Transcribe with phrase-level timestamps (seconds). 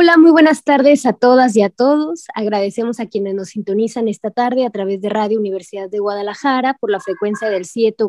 [0.00, 2.26] Hola, muy buenas tardes a todas y a todos.
[2.36, 6.92] Agradecemos a quienes nos sintonizan esta tarde a través de Radio Universidad de Guadalajara por
[6.92, 8.04] la frecuencia del 7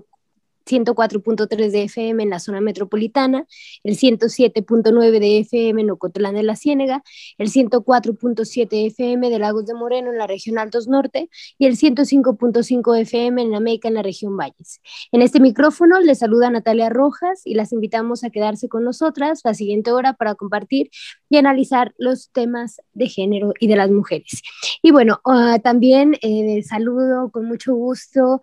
[0.69, 3.45] 104.3 de FM en la zona metropolitana,
[3.83, 7.03] el 107.9 de FM en Ocotlán de la Ciénega,
[7.37, 12.99] el 104.7 FM de Lagos de Moreno en la región Altos Norte y el 105.5
[12.99, 14.81] FM en América en la región Valles.
[15.11, 19.53] En este micrófono les saluda Natalia Rojas y las invitamos a quedarse con nosotras la
[19.53, 20.89] siguiente hora para compartir
[21.29, 24.41] y analizar los temas de género y de las mujeres.
[24.81, 28.41] Y bueno, uh, también eh, saludo con mucho gusto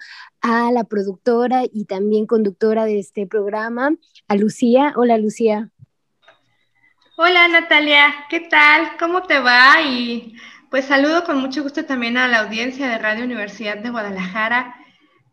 [0.48, 3.90] a la productora y también conductora de este programa,
[4.28, 4.92] a Lucía.
[4.94, 5.70] Hola, Lucía.
[7.16, 8.14] Hola, Natalia.
[8.30, 8.96] ¿Qué tal?
[8.96, 9.82] ¿Cómo te va?
[9.82, 10.36] Y
[10.70, 14.76] pues saludo con mucho gusto también a la audiencia de Radio Universidad de Guadalajara.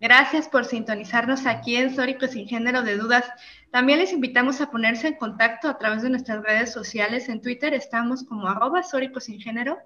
[0.01, 3.25] Gracias por sintonizarnos aquí en Sórico Sin Género de Dudas.
[3.71, 7.29] También les invitamos a ponerse en contacto a través de nuestras redes sociales.
[7.29, 9.77] En Twitter estamos como arroba Sin Género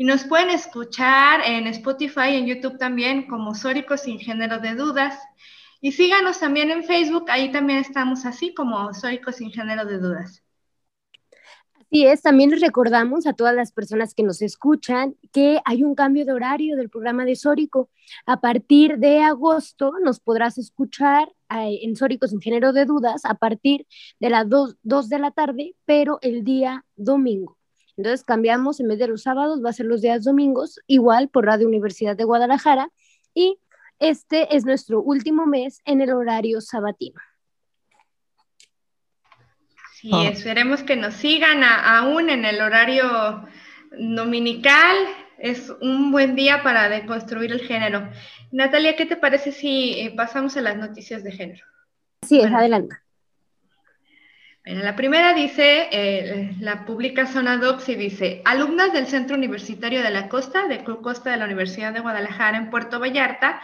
[0.00, 5.20] y nos pueden escuchar en Spotify en YouTube también como Sórico Sin Género de Dudas.
[5.82, 10.42] Y síganos también en Facebook, ahí también estamos así como Sórico Sin Género de Dudas.
[11.74, 15.94] Así es, también les recordamos a todas las personas que nos escuchan que hay un
[15.94, 17.90] cambio de horario del programa de Sórico.
[18.24, 23.34] A partir de agosto nos podrás escuchar eh, en Sórico Sin Género de Dudas a
[23.34, 23.86] partir
[24.18, 27.59] de las 2 de la tarde, pero el día domingo.
[28.00, 31.44] Entonces cambiamos, en vez de los sábados, va a ser los días domingos, igual por
[31.44, 32.88] Radio Universidad de Guadalajara.
[33.34, 33.58] Y
[33.98, 37.20] este es nuestro último mes en el horario sabatino.
[39.92, 43.46] Sí, esperemos que nos sigan aún en el horario
[43.92, 44.96] dominical.
[45.36, 48.08] Es un buen día para deconstruir el género.
[48.50, 51.66] Natalia, ¿qué te parece si eh, pasamos a las noticias de género?
[52.26, 52.96] Sí, es, adelante.
[54.74, 60.10] La primera dice, eh, la publica Zona Docs y dice, alumnas del Centro Universitario de
[60.10, 63.60] la Costa, de Club Costa de la Universidad de Guadalajara en Puerto Vallarta,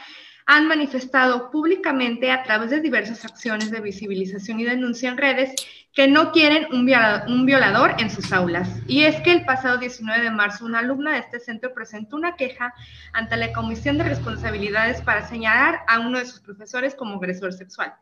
[0.46, 5.54] han manifestado públicamente a través de diversas acciones de visibilización y denuncia en redes
[5.92, 8.68] que no quieren un violador, un violador, en sus aulas.
[8.88, 12.34] Y es que el pasado 19 de marzo una alumna de este centro presentó una
[12.34, 12.74] queja
[13.12, 17.94] ante la Comisión de Responsabilidades para señalar a uno de sus profesores como agresor sexual.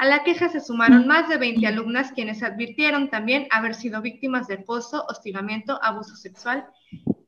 [0.00, 4.48] A la queja se sumaron más de 20 alumnas quienes advirtieron también haber sido víctimas
[4.48, 6.64] de acoso, hostigamiento, abuso sexual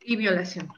[0.00, 0.71] y violación.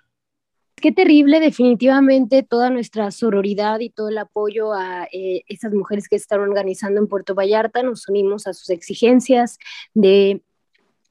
[0.74, 6.16] Qué terrible, definitivamente toda nuestra sororidad y todo el apoyo a eh, esas mujeres que
[6.16, 7.84] están organizando en Puerto Vallarta.
[7.84, 9.58] Nos unimos a sus exigencias
[9.94, 10.42] de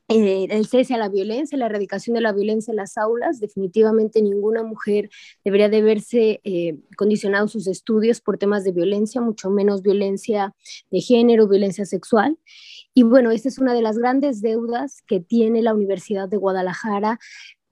[0.09, 3.39] eh, el cese a la violencia, la erradicación de la violencia en las aulas.
[3.39, 5.09] Definitivamente ninguna mujer
[5.45, 10.53] debería de verse eh, condicionado sus estudios por temas de violencia, mucho menos violencia
[10.91, 12.37] de género, violencia sexual.
[12.93, 17.19] Y bueno, esta es una de las grandes deudas que tiene la Universidad de Guadalajara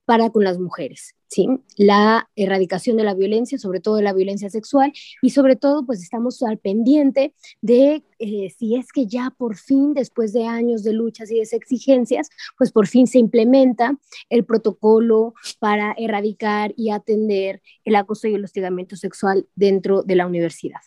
[0.05, 1.15] para con las mujeres.
[1.31, 1.47] ¿Sí?
[1.77, 6.03] la erradicación de la violencia, sobre todo de la violencia sexual, y sobre todo pues
[6.03, 10.93] estamos al pendiente de eh, si es que ya por fin, después de años de
[10.93, 13.95] luchas y de exigencias, pues por fin se implementa
[14.29, 20.27] el protocolo para erradicar y atender el acoso y el hostigamiento sexual dentro de la
[20.27, 20.81] universidad.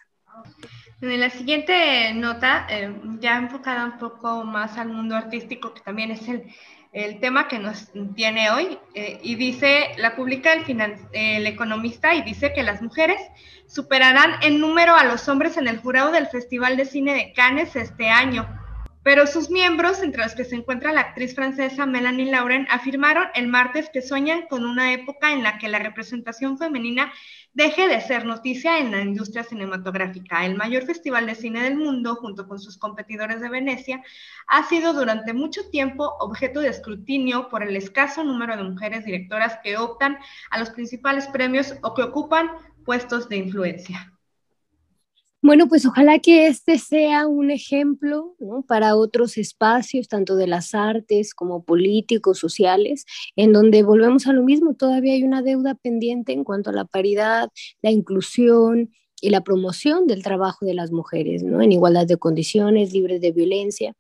[1.00, 6.11] En la siguiente nota, eh, ya enfocada un poco más al mundo artístico, que también
[6.11, 6.44] es el
[6.94, 10.65] el tema que nos tiene hoy eh, y dice, la publica el,
[11.12, 13.21] el, economista y dice que las mujeres
[13.66, 17.75] superarán en número a los hombres en el jurado del Festival de Cine de Cannes
[17.75, 18.49] este año.
[19.05, 23.49] Pero sus miembros, entre los que se encuentra la actriz francesa Melanie Lauren, afirmaron el
[23.49, 27.12] martes que sueñan con una época en la que la representación femenina
[27.53, 30.47] deje de ser noticia en la industria cinematográfica.
[30.47, 34.03] El mayor festival de cine del mundo, junto con sus competidores de Venecia,
[34.47, 39.59] ha sido durante mucho tiempo objeto de escrutinio por el escaso número de mujeres directoras
[39.62, 40.17] que optan
[40.50, 42.50] a los principales premios o que ocupan
[42.87, 44.13] puestos de influencia.
[45.44, 48.35] Bueno, pues ojalá que este sea un ejemplo
[48.67, 53.05] para otros espacios, tanto de las artes como políticos, sociales,
[53.37, 56.87] en donde volvemos a lo mismo, todavía hay una deuda pendiente en cuanto a la
[56.87, 57.50] paridad,
[57.82, 61.61] la inclusión y la promoción del trabajo de las mujeres, ¿no?
[61.61, 63.94] En igualdad de condiciones, libres de violencia.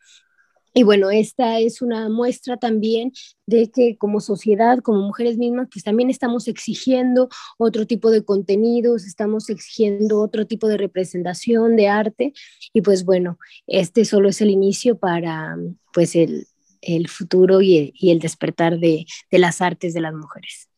[0.76, 3.12] Y bueno, esta es una muestra también
[3.46, 7.28] de que como sociedad, como mujeres mismas, pues también estamos exigiendo
[7.58, 12.32] otro tipo de contenidos, estamos exigiendo otro tipo de representación de arte.
[12.72, 13.38] Y pues bueno,
[13.68, 15.56] este solo es el inicio para
[15.92, 16.48] pues el,
[16.82, 20.68] el futuro y el, despertar de, de, las artes de las mujeres.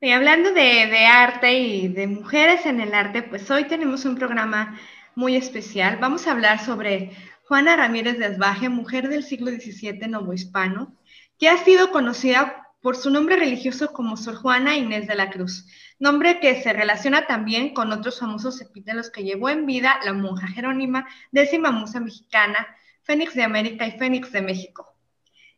[0.00, 4.16] Y hablando de, de arte y de mujeres en el arte, pues hoy tenemos un
[4.16, 4.80] programa
[5.14, 5.98] muy especial.
[6.00, 7.10] Vamos a hablar sobre
[7.50, 10.96] Juana Ramírez de Asbaje, mujer del siglo XVII novohispano,
[11.36, 15.66] que ha sido conocida por su nombre religioso como Sor Juana Inés de la Cruz,
[15.98, 20.46] nombre que se relaciona también con otros famosos epítelos que llevó en vida la monja
[20.46, 22.68] Jerónima, décima musa mexicana,
[23.02, 24.89] Fénix de América y Fénix de México.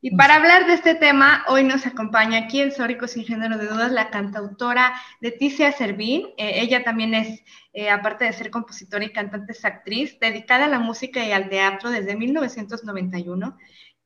[0.04, 3.68] Y para hablar de este tema, hoy nos acompaña aquí en Sórico Sin Género de
[3.68, 6.26] Dudas la cantautora Leticia Servín.
[6.38, 10.68] Eh, ella también es, eh, aparte de ser compositora y cantante, es actriz, dedicada a
[10.68, 13.56] la música y al teatro desde 1991.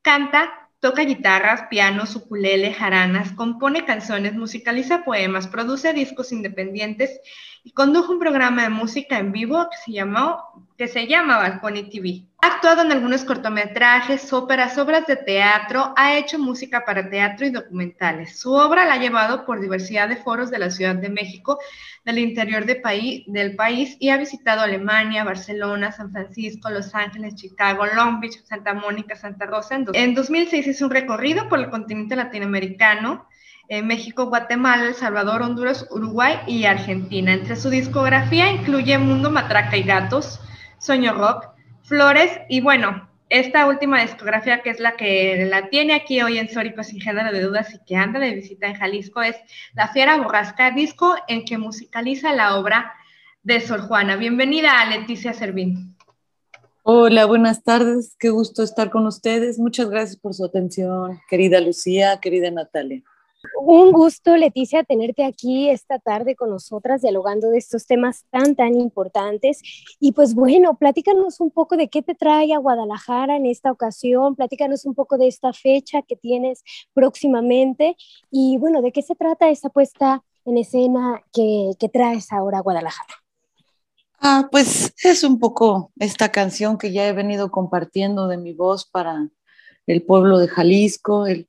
[0.02, 7.22] Canta, toca guitarras, pianos, ukulele, jaranas, compone canciones, musicaliza poemas, produce discos independientes
[7.64, 10.88] y condujo un programa de música en vivo que se, llamó, que
[11.90, 12.26] TV.
[12.46, 17.50] Ha actuado en algunos cortometrajes, óperas, obras de teatro, ha hecho música para teatro y
[17.50, 18.38] documentales.
[18.38, 21.58] Su obra la ha llevado por diversidad de foros de la Ciudad de México,
[22.04, 28.20] del interior del país y ha visitado Alemania, Barcelona, San Francisco, Los Ángeles, Chicago, Long
[28.20, 29.80] Beach, Santa Mónica, Santa Rosa.
[29.94, 33.26] En 2006 hizo un recorrido por el continente latinoamericano,
[33.66, 37.32] en México, Guatemala, El Salvador, Honduras, Uruguay y Argentina.
[37.32, 40.40] Entre su discografía incluye Mundo Matraca y Gatos,
[40.78, 41.55] Sueño Rock,
[41.86, 46.48] Flores y bueno, esta última discografía que es la que la tiene aquí hoy en
[46.48, 49.36] Sórico sin género de dudas y que anda de visita en Jalisco es
[49.72, 52.92] La Fiera Borrasca, disco en que musicaliza la obra
[53.44, 54.16] de Sor Juana.
[54.16, 55.96] Bienvenida a Leticia Servín.
[56.82, 59.60] Hola, buenas tardes, qué gusto estar con ustedes.
[59.60, 63.04] Muchas gracias por su atención, querida Lucía, querida Natalia.
[63.60, 68.80] Un gusto, Leticia, tenerte aquí esta tarde con nosotras dialogando de estos temas tan, tan
[68.80, 69.60] importantes.
[70.00, 74.36] Y pues bueno, platícanos un poco de qué te trae a Guadalajara en esta ocasión,
[74.36, 76.62] platícanos un poco de esta fecha que tienes
[76.94, 77.96] próximamente
[78.30, 82.62] y bueno, de qué se trata esa puesta en escena que, que traes ahora a
[82.62, 83.14] Guadalajara.
[84.20, 88.86] Ah, pues es un poco esta canción que ya he venido compartiendo de mi voz
[88.86, 89.28] para
[89.86, 91.48] el pueblo de Jalisco, el,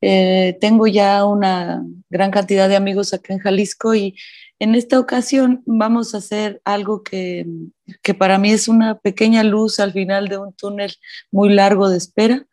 [0.00, 4.14] eh, tengo ya una gran cantidad de amigos acá en Jalisco y
[4.58, 7.46] en esta ocasión vamos a hacer algo que,
[8.02, 10.94] que, para mí es una pequeña luz al final de un túnel
[11.30, 12.46] muy largo de espera.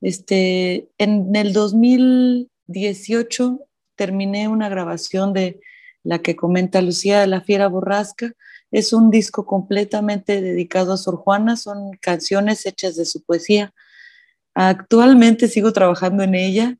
[0.00, 3.58] Este, en el 2018
[3.96, 5.60] terminé una grabación de
[6.04, 8.32] la que comenta Lucía de la Fiera Borrasca.
[8.70, 13.74] Es un disco completamente dedicado a Sor Juana, son canciones hechas de su poesía.
[14.54, 16.78] Actualmente sigo trabajando en ella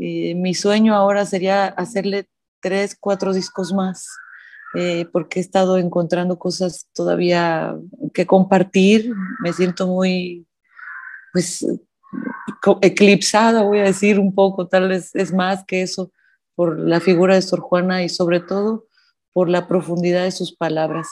[0.00, 2.26] eh, mi sueño ahora sería hacerle
[2.60, 4.06] tres, cuatro discos más,
[4.74, 7.76] eh, porque he estado encontrando cosas todavía
[8.14, 9.12] que compartir.
[9.42, 10.46] Me siento muy,
[11.34, 11.66] pues,
[12.80, 16.10] eclipsada, voy a decir un poco, tal vez es más que eso,
[16.54, 18.86] por la figura de Sor Juana y sobre todo
[19.32, 21.08] por la profundidad de sus palabras.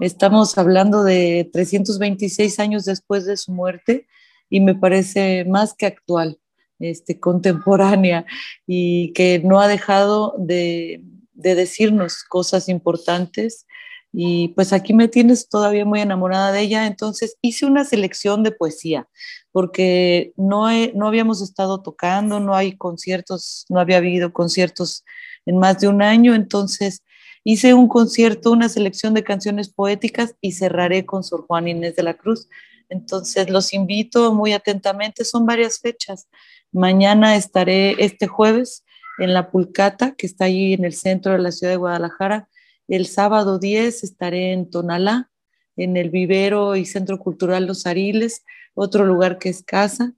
[0.00, 4.06] Estamos hablando de 326 años después de su muerte
[4.50, 6.38] y me parece más que actual
[6.82, 8.26] este, contemporánea
[8.66, 11.02] y que no ha dejado de,
[11.34, 13.66] decirnos cosas importantes.
[14.12, 16.86] Y pues aquí me tienes todavía muy enamorada de ella.
[16.86, 19.08] Entonces hice una selección de poesía,
[19.52, 25.04] porque no, no habíamos estado tocando, no hay conciertos, no había habido conciertos
[25.46, 26.34] en más de un año.
[26.34, 27.02] Entonces
[27.44, 32.02] hice un concierto, una selección de canciones poéticas y cerraré con Sor Juan Inés de
[32.02, 32.48] la Cruz.
[32.92, 36.28] Entonces los invito muy atentamente, son varias fechas.
[36.72, 38.82] Mañana estaré este jueves
[39.18, 42.48] en la Pulcata, que está ahí en el centro de la ciudad de Guadalajara.
[42.88, 45.30] El sábado 10 estaré en Tonalá,
[45.76, 50.14] en el Vivero y Centro Cultural Los Ariles, otro lugar que es casa.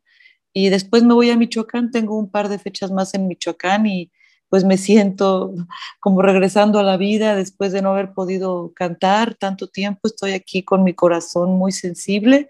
[0.52, 4.12] Y después me voy a Michoacán, tengo un par de fechas más en Michoacán y
[4.48, 5.52] pues me siento
[5.98, 10.06] como regresando a la vida después de no haber podido cantar tanto tiempo.
[10.06, 12.48] Estoy aquí con mi corazón muy sensible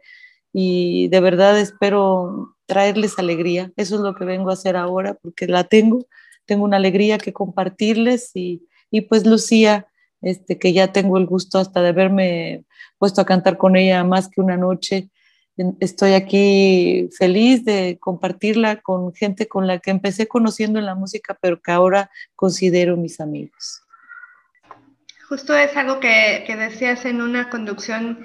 [0.57, 3.73] y de verdad espero traerles alegría.
[3.77, 6.07] Eso es lo que vengo a hacer ahora porque la tengo,
[6.47, 9.89] tengo una alegría que compartirles y, y pues Lucía,
[10.23, 12.65] este, que ya tengo el gusto hasta de haberme
[12.99, 15.11] puesto a cantar con ella más que una noche.
[15.81, 21.37] Estoy aquí feliz de compartirla con gente con la que empecé conociendo en la música,
[21.41, 23.83] pero que ahora considero mis amigos.
[25.29, 28.25] Justo es algo que, que decías en una conducción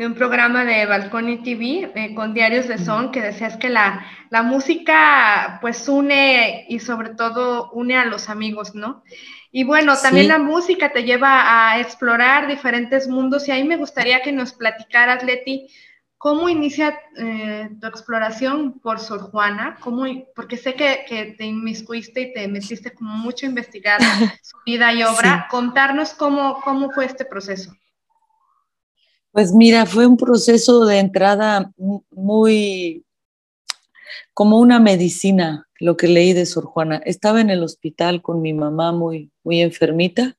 [0.00, 3.68] de un programa de Balcón y TV eh, con Diarios de Son, que decías que
[3.68, 9.04] la, la música pues une y sobre todo une a los amigos, ¿no?
[9.52, 14.22] Y bueno, también la música te lleva a explorar diferentes mundos y ahí me gustaría
[14.22, 15.68] que nos platicaras, Leti,
[16.16, 22.22] cómo inicia eh, tu exploración por Sor Juana, ¿Cómo, porque sé que, que, te inmiscuiste
[22.22, 24.00] y te metiste como mucho a investigar
[24.42, 25.46] su vida y obra.
[25.50, 27.74] Contarnos cómo, cómo fue este proceso.
[29.32, 31.72] Pues mira, fue un proceso de entrada
[32.10, 33.04] muy
[34.34, 37.00] como una medicina, lo que leí de Sor Juana.
[37.04, 40.36] Estaba en el hospital con mi mamá muy, muy enfermita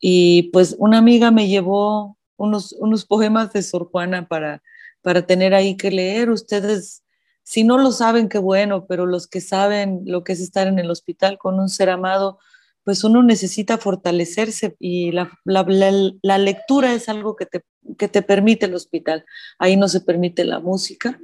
[0.00, 4.62] y pues una amiga me llevó unos, unos poemas de Sor Juana para,
[5.02, 6.30] para tener ahí que leer.
[6.30, 7.02] Ustedes,
[7.42, 10.78] si no lo saben, qué bueno, pero los que saben lo que es estar en
[10.78, 12.38] el hospital con un ser amado,
[12.86, 17.62] pues uno necesita fortalecerse y la, la, lectura es algo que te,
[17.98, 19.24] que te permite el hospital.
[19.58, 21.18] Ahí no se permite la música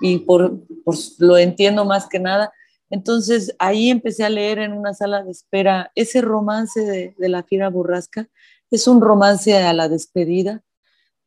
[0.00, 2.52] y por, por, lo entiendo más que nada.
[2.88, 7.42] Entonces ahí empecé a leer en una sala de espera ese romance de, de la
[7.42, 8.28] fiera burrasca.
[8.70, 10.62] Es un romance a la despedida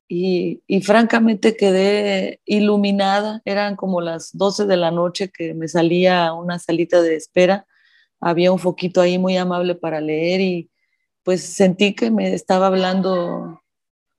[0.08, 3.42] y, y, francamente quedé iluminada.
[3.44, 7.68] Eran como las 12 de la noche que me salía a una salita de espera.
[8.22, 10.70] Había un foquito ahí muy amable para leer y
[11.24, 13.62] pues sentí que me estaba hablando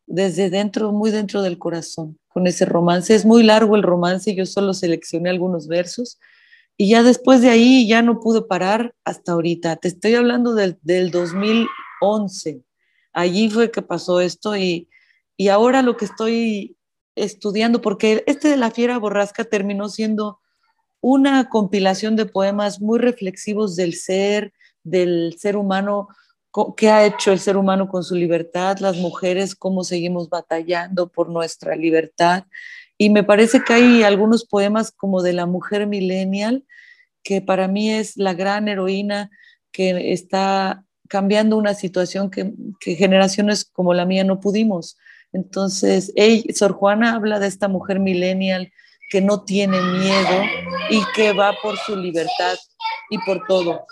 [0.07, 3.15] desde dentro, muy dentro del corazón con ese romance.
[3.15, 6.19] Es muy largo el romance, yo solo seleccioné algunos versos
[6.77, 9.77] y ya después de ahí ya no pude parar hasta ahorita.
[9.77, 12.63] Te estoy hablando del, del 2011.
[13.13, 14.89] Allí fue que pasó esto y,
[15.37, 16.77] y ahora lo que estoy
[17.15, 20.41] estudiando, porque este de la fiera borrasca terminó siendo
[21.03, 24.55] una compilación de poemas muy reflexivos del ser,
[24.85, 26.09] del ser humano,
[26.77, 31.29] qué ha hecho el ser humano con su libertad, las mujeres, cómo seguimos batallando por
[31.29, 32.45] nuestra libertad.
[32.97, 36.65] Y me parece que hay algunos poemas como de la mujer millennial,
[37.25, 39.31] que para mí es la gran heroína
[39.73, 44.97] que está cambiando una situación que, generaciones como la mía no pudimos.
[45.33, 46.13] Entonces,
[46.55, 48.71] Sor Juana habla de esta mujer millennial
[49.13, 50.43] que no tiene miedo
[50.89, 52.57] y que va por su libertad
[53.11, 53.85] y por todo.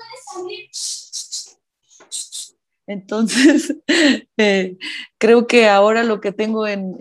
[2.87, 3.77] Entonces,
[4.39, 4.79] eh,
[5.19, 6.97] creo que ahora lo que tengo en,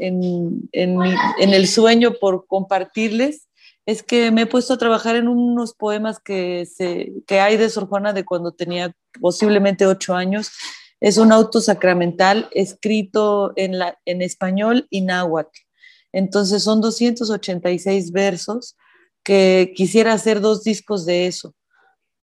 [0.74, 3.48] el sueño por compartirles
[3.86, 7.70] es que me he puesto a trabajar en unos poemas que, se, que hay de
[7.70, 10.52] Sor Juana de cuando tenía posiblemente ocho años.
[11.00, 15.69] Es un auto sacramental escrito en, la, en español y náhuatl.
[16.12, 18.76] Entonces son 286 versos
[19.24, 21.54] que quisiera hacer dos discos de eso.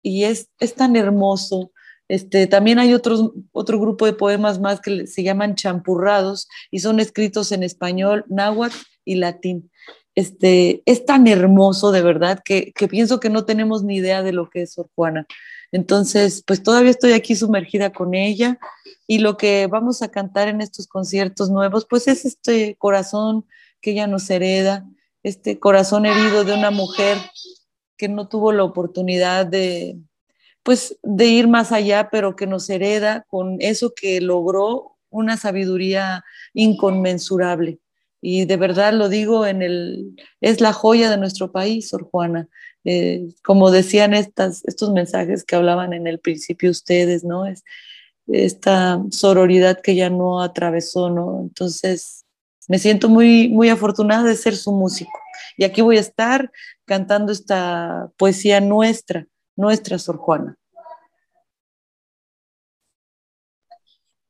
[0.03, 1.73] Y es, es tan hermoso
[2.09, 7.01] este, también hay otros, otro grupo de poemas más que se llaman champurrados y son
[7.01, 9.71] escritos en español, náhuatl y latín.
[10.15, 14.33] Este, es tan hermoso de verdad que, que, pienso que no tenemos ni idea de
[14.33, 15.27] lo que es Sor Juana.
[15.73, 18.59] Entonces, pues todavía estoy aquí sumergida con ella
[19.07, 23.45] y lo que vamos a cantar en estos conciertos nuevos, pues es este corazón
[23.87, 24.85] que ella nos hereda,
[25.23, 27.19] este corazón herido de una mujer
[27.97, 29.97] que no tuvo la oportunidad de,
[30.65, 36.25] pues de ir más allá, pero que nos hereda con eso que logró una sabiduría
[36.53, 37.79] inconmensurable.
[38.21, 42.49] Y de verdad lo digo, en el, es la joya de nuestro país, Sor Juana.
[42.85, 47.47] Eh, como decían estas, estos mensajes que hablaban en el principio ustedes, ¿no?
[47.47, 47.63] Es
[48.27, 51.39] esta sororidad que ya no atravesó, ¿no?
[51.41, 52.16] Entonces,
[52.69, 55.19] me siento muy, muy afortunada de ser su músico.
[55.57, 56.51] Y aquí voy a estar
[56.85, 60.57] cantando esta poesía nuestra, nuestra Sor Juana.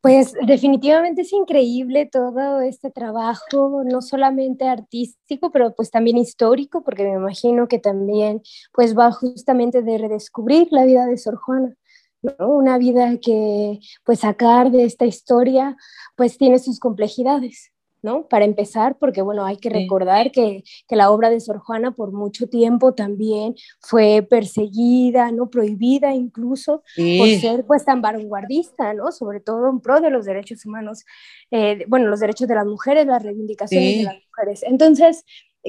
[0.00, 7.02] Pues definitivamente es increíble todo este trabajo, no solamente artístico, pero pues también histórico, porque
[7.02, 8.40] me imagino que también
[8.72, 11.74] pues va justamente de redescubrir la vida de Sor Juana.
[12.22, 12.50] ¿no?
[12.50, 15.76] Una vida que pues sacar de esta historia
[16.14, 17.72] pues tiene sus complejidades.
[18.06, 18.28] ¿No?
[18.28, 22.48] Para empezar, porque bueno, hay que recordar que, la obra de Sor Juana por mucho
[22.48, 25.50] tiempo también fue perseguida, ¿no?
[25.50, 29.10] Prohibida incluso por ser pues tan vanguardista, ¿no?
[29.10, 31.04] Sobre todo en pro de los derechos humanos,
[31.50, 34.62] eh, bueno, los derechos de las mujeres, las reivindicaciones de las mujeres.
[34.62, 35.24] Entonces,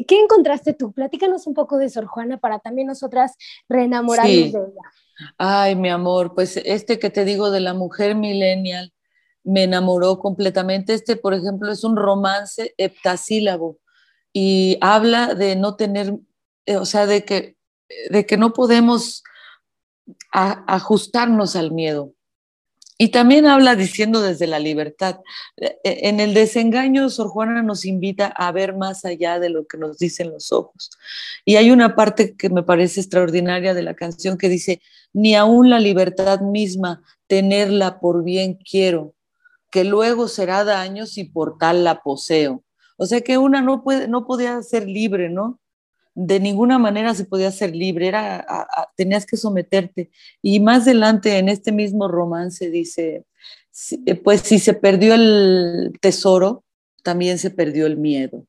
[0.07, 0.93] ¿qué encontraste tú?
[0.93, 3.35] Platícanos un poco de Sor Juana para también nosotras
[3.67, 4.91] reenamorarnos de ella.
[5.39, 8.93] Ay, mi amor, pues este que te digo de la mujer millennial,
[9.47, 10.93] me enamoró completamente.
[10.93, 13.79] Este, por ejemplo, es un romance heptasílabo
[14.33, 16.13] y habla de no tener,
[16.65, 17.55] eh, o sea, de que,
[18.09, 19.23] de que no podemos
[20.31, 22.13] ajustarnos al miedo.
[22.99, 25.19] y también habla diciendo desde la libertad.
[25.55, 29.67] E, e, en el desengaño, Sor Juana nos invita a ver más allá de lo
[29.67, 30.89] que nos dicen los ojos.
[31.45, 34.81] Y hay una parte que me parece extraordinaria de la canción que dice,
[35.13, 39.13] ni aún la libertad misma, tenerla por bien quiero,
[39.69, 42.63] que luego será daño si por tal la poseo.
[42.97, 45.59] O sea que una no, puede, no podía ser libre, ¿no?
[46.19, 48.43] de ninguna manera se podía ser libre, era,
[48.95, 50.09] tenías que someterte.
[50.41, 53.23] Y más adelante en este mismo romance dice,
[54.03, 56.63] eh, pues si se perdió el tesoro,
[57.03, 58.46] también se perdió el miedo.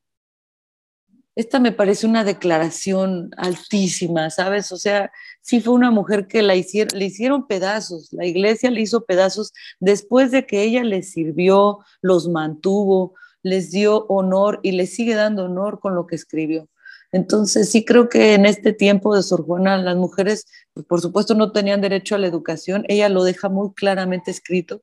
[1.39, 4.73] Esta me parece una declaración altísima, ¿sabes?
[4.73, 8.81] O sea, sí fue una mujer que la hicieron, le hicieron pedazos, la iglesia le
[8.81, 13.15] hizo pedazos después de que ella les sirvió, los mantuvo,
[13.45, 16.69] les dio honor y les sigue dando honor con lo que escribió.
[17.13, 21.37] Entonces, sí creo que en este tiempo de Sor Juana, las mujeres, pues, por supuesto,
[21.37, 22.85] no tenían derecho a la educación.
[22.89, 24.83] Ella lo deja muy claramente escrito.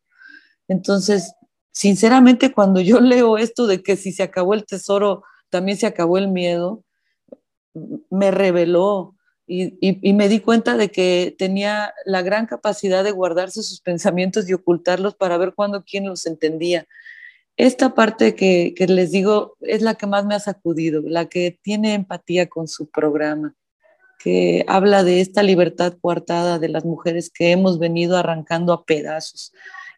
[0.69, 1.33] Entonces,
[1.73, 5.23] sinceramente, cuando yo leo esto de que si se acabó el tesoro,
[5.55, 6.83] también se acabó el miedo,
[8.09, 9.15] me reveló
[9.47, 14.53] y, me di cuenta de que tenía la gran capacidad de guardarse sus pensamientos y
[14.53, 16.87] ocultarlos para ver cuándo quién los entendía
[17.57, 21.93] esta parte que, les digo es la que más me ha sacudido, la que tiene
[21.93, 23.55] empatía con su programa,
[24.19, 29.53] que habla de esta libertad coartada de las mujeres que hemos venido arrancando a pedazos.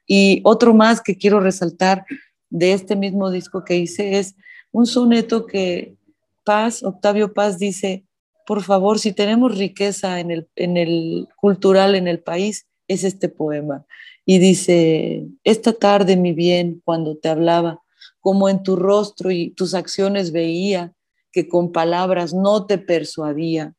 [0.06, 2.06] Y otro más que quiero resaltar
[2.50, 4.36] de este mismo disco que hice es
[4.72, 5.96] un soneto que
[6.44, 8.06] Paz, Octavio Paz dice,
[8.46, 13.28] por favor, si tenemos riqueza en el, en el cultural en el país, es este
[13.28, 13.86] poema
[14.30, 17.82] y dice, esta tarde, mi bien, cuando te hablaba,
[18.20, 20.94] como en tu rostro y tus acciones veía
[21.32, 23.74] que con palabras no te persuadía.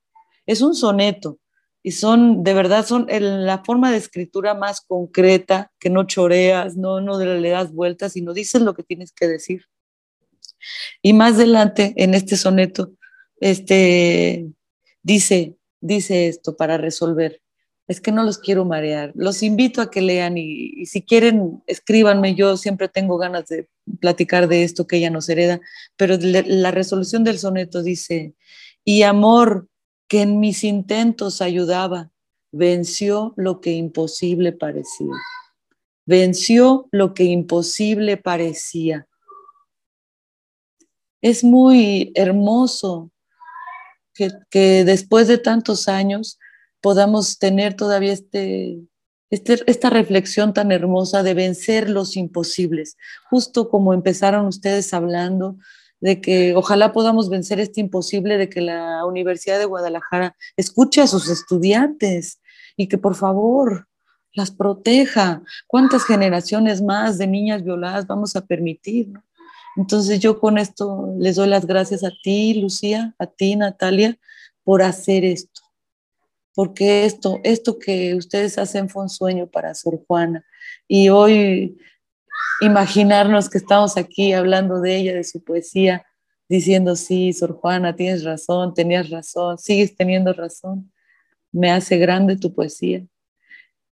[0.47, 1.38] Es un soneto
[1.83, 7.02] y son, de verdad, son la forma de escritura más concreta, que no choreas, no,
[7.02, 9.66] no le das vueltas, sino dices lo que tienes que decir.
[11.03, 12.93] Y más adelante, en este soneto,
[13.41, 14.47] este,
[15.03, 17.40] dice, dice esto para resolver
[17.88, 19.12] es que no los quiero marear.
[19.14, 22.35] Los invito a que lean y, si quieren, escríbanme.
[22.35, 23.66] Yo siempre tengo ganas de
[23.99, 25.59] platicar de esto que ella nos hereda,
[25.97, 28.35] pero la resolución del soneto dice,
[28.85, 29.68] y amor
[30.07, 32.11] que en mis intentos ayudaba,
[32.53, 35.14] venció lo que imposible parecía.
[36.05, 39.08] Venció lo que imposible parecía.
[41.20, 43.11] Es muy hermoso
[44.50, 46.38] que, después de tantos años
[46.81, 48.78] podamos tener todavía este,
[49.31, 52.96] este, esta reflexión tan hermosa de vencer los imposibles,
[53.31, 55.57] justo como empezaron ustedes hablando
[56.00, 61.09] de que ojalá podamos vencer este imposible de que la Universidad de Guadalajara escuche a
[61.09, 62.40] sus estudiantes
[62.76, 63.88] y que por favor
[64.33, 65.42] las proteja.
[65.66, 69.12] ¿Cuántas generaciones más de niñas violadas vamos a permitir?
[69.79, 74.19] Entonces yo con esto les doy las gracias a ti, Lucía, a ti, Natalia,
[74.62, 75.62] por hacer esto
[76.59, 80.45] porque esto, esto que ustedes hacen fue un sueño para Sor Juana.
[80.88, 81.79] Y hoy
[82.61, 86.05] imaginarnos que estamos aquí hablando de ella, de su poesía,
[86.49, 90.93] diciendo, sí, Sor Juana, tienes razón, tenías razón, sigues teniendo razón,
[91.53, 93.07] me hace grande tu poesía.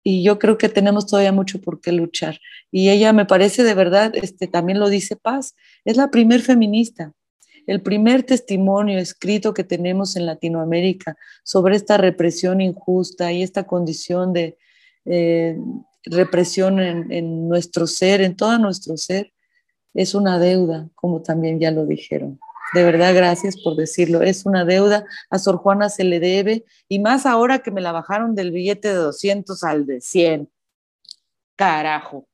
[0.07, 2.39] Y yo creo que tenemos todavía mucho por qué luchar.
[2.71, 7.11] Y ella me parece de verdad, este, también lo dice Paz, es la primer feminista,
[7.65, 14.31] el primer testimonio escrito que tenemos en Latinoamérica sobre esta represión injusta y esta condición
[14.31, 14.59] de
[15.05, 15.57] eh,
[16.03, 19.33] represión en, nuestro ser, en todo nuestro ser,
[19.95, 22.39] es una deuda, como también ya lo dijeron.
[22.75, 24.21] De verdad, gracias por decirlo.
[24.21, 25.05] Es una deuda.
[25.29, 26.65] A Sor Juana se le debe.
[26.89, 30.49] Y más ahora que me la bajaron del billete de 200 al de 100.
[31.55, 32.27] Carajo.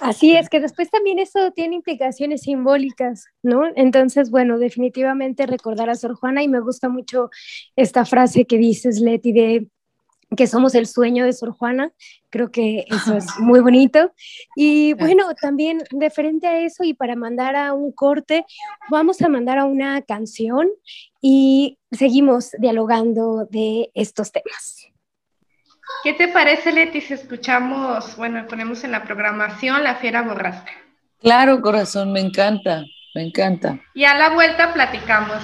[0.00, 3.62] Así es, que después también eso tiene implicaciones simbólicas, ¿no?
[3.76, 7.30] Entonces, bueno, definitivamente recordar a Sor Juana y me gusta mucho
[7.76, 9.68] esta frase que dices, Leti, de
[10.36, 11.92] que somos el sueño de Sor Juana.
[12.30, 14.12] Creo que eso es muy bonito.
[14.56, 18.44] Y bueno, también de frente a eso y para mandar a un corte,
[18.88, 20.68] vamos a mandar a una canción
[21.20, 24.86] y seguimos dialogando de estos temas.
[26.02, 30.72] ¿Qué te parece, Leti, si escuchamos, bueno, ponemos en la programación La Fiera Borrasca?
[31.20, 33.78] Claro, corazón, me encanta, me encanta.
[33.92, 35.36] Y a la vuelta platicamos,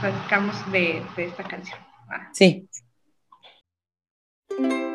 [0.00, 1.78] platicamos de, esta canción.
[2.32, 2.66] Sí.
[4.58, 4.87] Hablar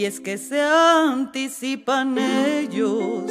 [0.00, 3.24] y es que se anticipan ellos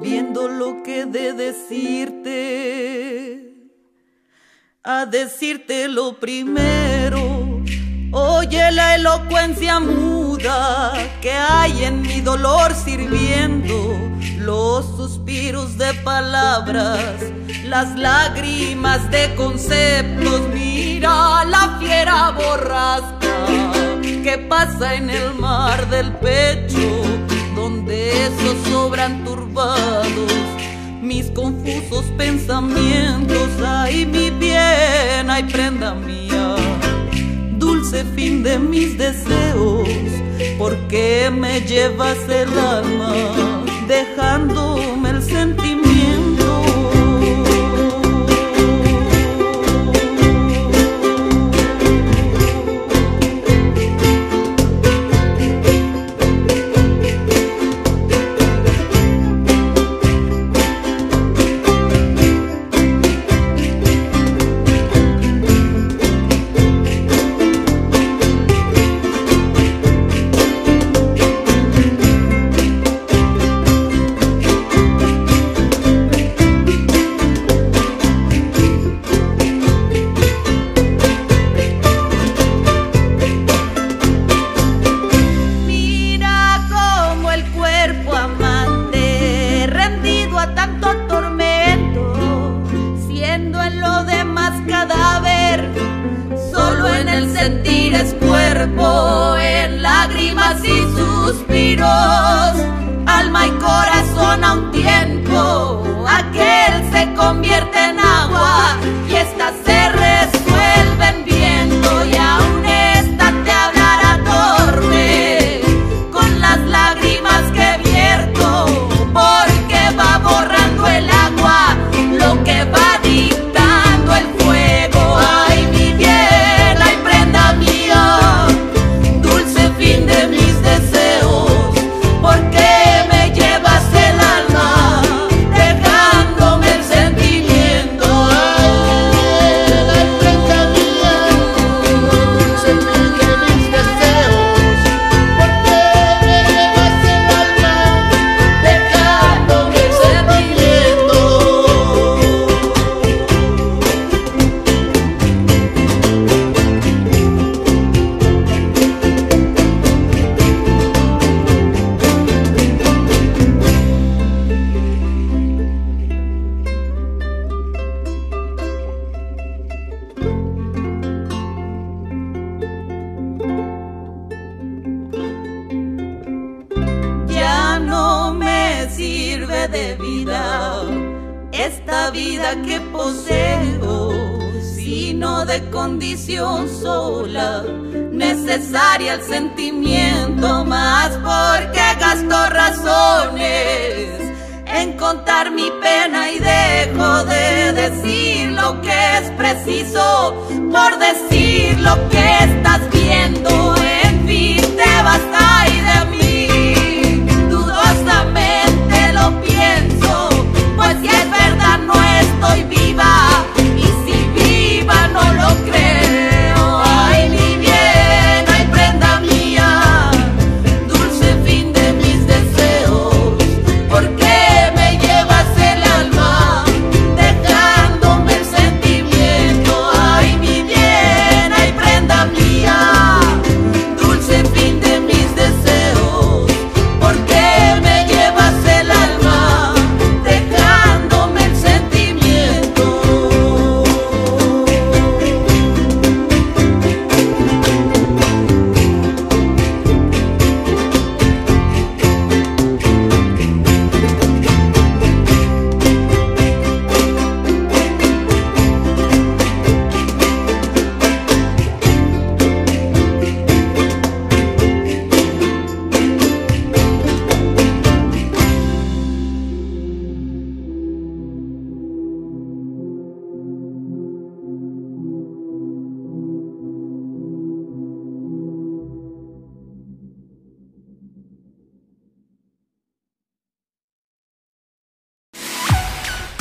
[0.00, 2.52] viendo lo que de decirte.
[4.84, 7.60] A decirte lo primero,
[8.12, 13.98] oye la elocuencia muda que hay en mi dolor sirviendo
[14.38, 17.16] los suspiros de palabras,
[17.64, 20.42] las lágrimas de conceptos.
[20.54, 23.91] Mira la fiera borrasca
[24.22, 27.02] que pasa en el mar del pecho,
[27.56, 30.32] donde esos sobran turbados.
[31.02, 36.54] Mis confusos pensamientos, ay mi bien, ay prenda mía,
[37.58, 39.88] dulce fin de mis deseos,
[40.56, 43.12] porque me llevas el alma,
[43.88, 45.11] dejándome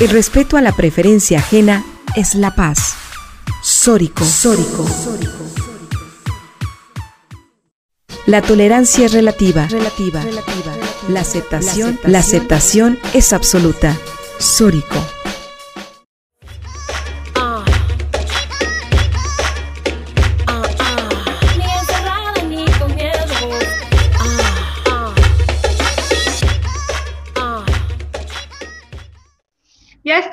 [0.02, 1.86] El respeto a la preferencia ajena
[2.16, 2.96] es la paz.
[3.62, 4.26] Sórico.
[4.26, 4.84] Sórico.
[8.26, 9.68] La tolerancia es relativa.
[9.68, 10.24] Relativa.
[10.24, 10.76] Relativa.
[11.08, 13.96] La aceptación, la aceptación es absoluta.
[14.40, 14.96] Sórico.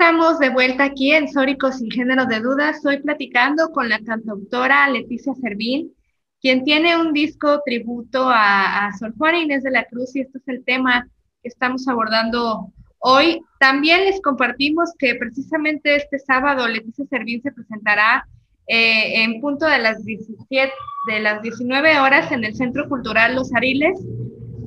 [0.09, 2.77] Estamos de vuelta aquí en Sórico sin género de dudas.
[2.77, 5.93] Estoy platicando con la cantautora Leticia Servín,
[6.41, 10.49] quien tiene un disco tributo a, Sor Juana Inés de la Cruz y este es
[10.49, 11.07] el tema
[11.43, 13.43] que estamos abordando hoy.
[13.61, 18.27] También les compartimos que precisamente este sábado Leticia Servín se presentará
[18.67, 20.73] eh, en punto de las 17,
[21.09, 24.01] de las 19 horas en el Centro Cultural Los Ariles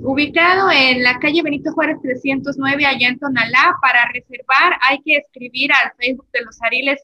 [0.04, 3.78] ubicado en la calle Benito Juárez 309, allá en Tonalá.
[3.82, 7.02] Para reservar hay que escribir al Facebook de los Ariles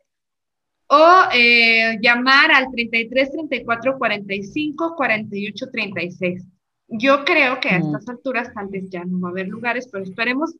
[0.88, 6.44] o eh, llamar al 33 34 45 48 36.
[6.90, 10.04] Yo creo que a estas alturas tal vez ya no va a haber lugares, pero
[10.04, 10.56] esperemos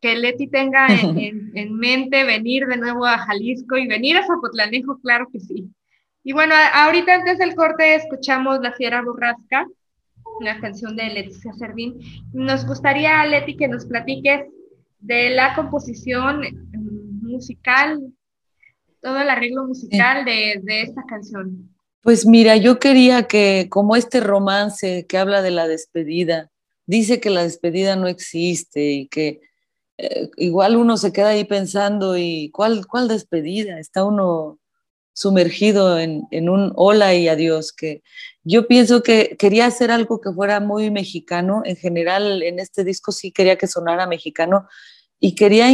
[0.00, 4.98] que Leti tenga en, en, mente venir de nuevo a Jalisco y venir a Zapotlanejo,
[5.00, 5.70] claro que sí.
[6.24, 9.66] Y bueno, ahorita antes del corte escuchamos La Fiera Borrasca
[10.40, 11.98] una canción de Leticia Servín.
[12.32, 14.46] Nos gustaría, Leti, que nos platiques
[15.00, 18.00] de la composición mm, musical,
[19.00, 21.68] todo el arreglo musical de, de esta canción.
[22.02, 26.50] Pues mira, yo quería que, como este romance que habla de la despedida,
[26.86, 29.40] dice que la despedida no existe y que
[29.98, 33.78] eh, igual uno se queda ahí pensando, ¿y cuál, cuál despedida?
[33.78, 34.58] Está uno
[35.12, 38.02] sumergido en, en, un hola y adiós, que
[38.44, 43.12] yo pienso que quería hacer algo que fuera muy mexicano, en general en este disco
[43.12, 44.68] sí quería que sonara mexicano
[45.20, 45.66] y quería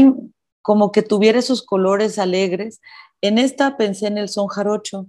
[0.60, 2.80] como que tuviera esos colores alegres.
[3.22, 5.06] En esta pensé en el son jarocho,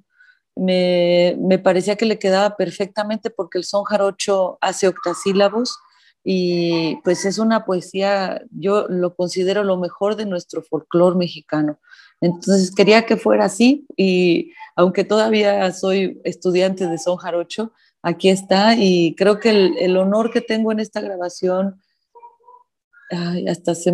[0.55, 5.77] me, me parecía que le quedaba perfectamente porque el son jarocho hace octasílabos
[6.23, 11.79] y pues es una poesía, yo lo considero lo mejor de nuestro folclore mexicano.
[12.21, 18.75] Entonces quería que fuera así y aunque todavía soy estudiante de son jarocho, aquí está
[18.75, 21.81] y creo que el, honor que tengo en esta grabación,
[23.47, 23.93] hasta se,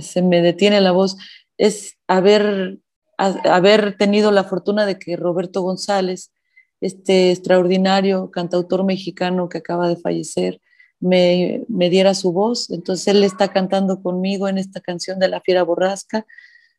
[0.00, 1.16] se, me detiene la voz,
[1.56, 2.78] es haber,
[3.16, 6.32] haber tenido la fortuna de que Roberto González,
[6.80, 10.60] este extraordinario cantautor mexicano que acaba de fallecer,
[11.00, 12.70] me, me, diera su voz.
[12.70, 16.26] Entonces él está cantando conmigo en esta canción de La Fiera Borrasca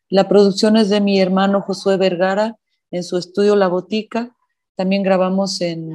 [0.10, 2.58] la producción es de mi hermano Josué Vergara
[2.92, 4.36] en su estudio La Botica.
[4.76, 5.92] También grabamos en,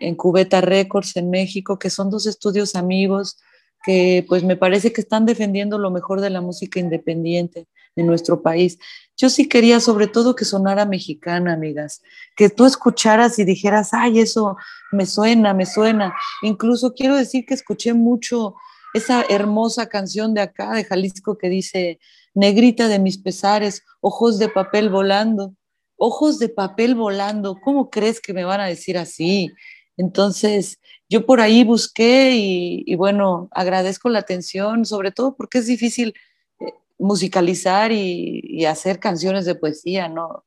[0.00, 3.38] en Cubeta Records en México, que son dos estudios amigos
[3.84, 8.42] que pues me parece que están defendiendo lo mejor de la música independiente de nuestro
[8.42, 8.78] país.
[9.16, 12.02] Yo sí quería sobre todo que sonara mexicana, amigas,
[12.36, 14.56] que tú escucharas y dijeras, ay, eso
[14.90, 16.12] me suena, me suena.
[16.42, 18.56] Incluso quiero decir que escuché mucho
[18.92, 22.00] esa hermosa canción de acá, de Jalisco, que dice,
[22.36, 25.54] negrita de mis pesares, ojos de papel volando,
[25.96, 29.50] ojos de papel volando, ¿cómo crees que me van a decir así?
[29.96, 36.12] Entonces, yo por ahí busqué y, bueno, agradezco la atención, sobre todo porque es difícil
[36.60, 36.66] eh,
[36.98, 40.44] musicalizar y, hacer canciones de poesía, ¿no?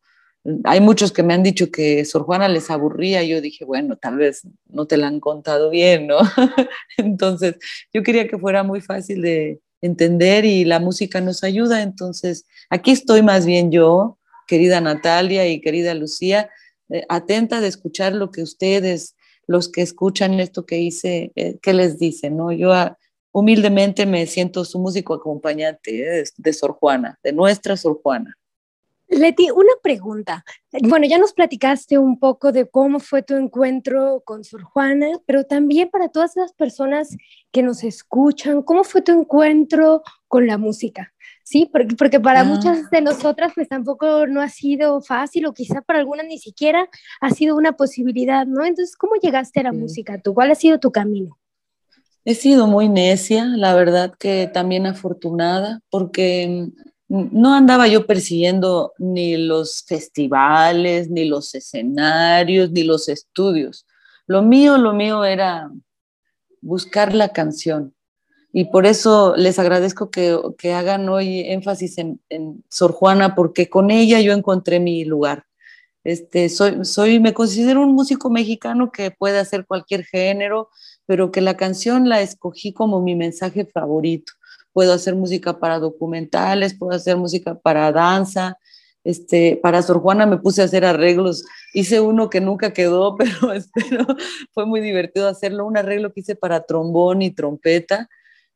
[0.66, 3.98] Hay muchos que me han dicho que Sor Juana les aburría, y yo dije, bueno,
[3.98, 6.20] tal vez no te la han contado bien, ¿no?
[6.98, 7.56] Entonces,
[7.92, 11.82] yo quería que fuera muy fácil de, entender y la música nos ayuda.
[11.82, 16.50] Entonces, aquí estoy más bien yo, querida Natalia y querida Lucía,
[16.90, 19.16] eh, atenta de escuchar lo que ustedes,
[19.48, 22.52] los que escuchan esto que hice, eh, qué les dicen, ¿no?
[22.52, 22.98] Yo ah,
[23.32, 28.39] humildemente me siento su músico acompañante de Sor Juana, de nuestra Sor Juana.
[29.10, 30.46] Leti, una pregunta.
[30.84, 35.46] Bueno, ya nos platicaste un poco de cómo fue tu encuentro con Sor Juana, pero
[35.46, 37.18] también para todas las personas
[37.52, 41.12] que nos escuchan, ¿cómo fue tu encuentro con la música?
[41.44, 42.44] Sí, porque, porque para ah.
[42.44, 46.88] muchas de nosotras pues tampoco no ha sido fácil o quizá para algunas ni siquiera
[47.20, 48.64] ha sido una posibilidad, ¿no?
[48.64, 50.36] Entonces, ¿cómo llegaste a la música tú?
[50.36, 51.40] ¿Cuál ha sido tu camino?
[52.26, 56.70] He sido muy necia, la verdad que también afortunada, porque
[57.10, 63.88] no andaba yo persiguiendo ni los festivales, ni los escenarios, ni los estudios.
[64.28, 65.72] Lo mío, lo mío era
[66.62, 67.96] buscar la canción.
[68.54, 70.40] Y por eso les agradezco que,
[70.74, 75.46] hagan hoy énfasis en, Sor Juana, porque con ella yo encontré mi lugar.
[76.04, 80.70] Este, soy, soy, me considero un músico mexicano que puede hacer cualquier género,
[81.08, 84.34] pero que la canción la escogí como mi mensaje favorito
[84.74, 88.58] puedo hacer música para documentales, puedo hacer música para danza,
[89.04, 91.46] Este, para Sor Juana me puse a hacer arreglos.
[91.74, 94.06] Hice uno que nunca quedó, pero, espero
[94.54, 95.66] fue muy divertido hacerlo.
[95.66, 98.10] Un arreglo que hice para trombón y trompeta.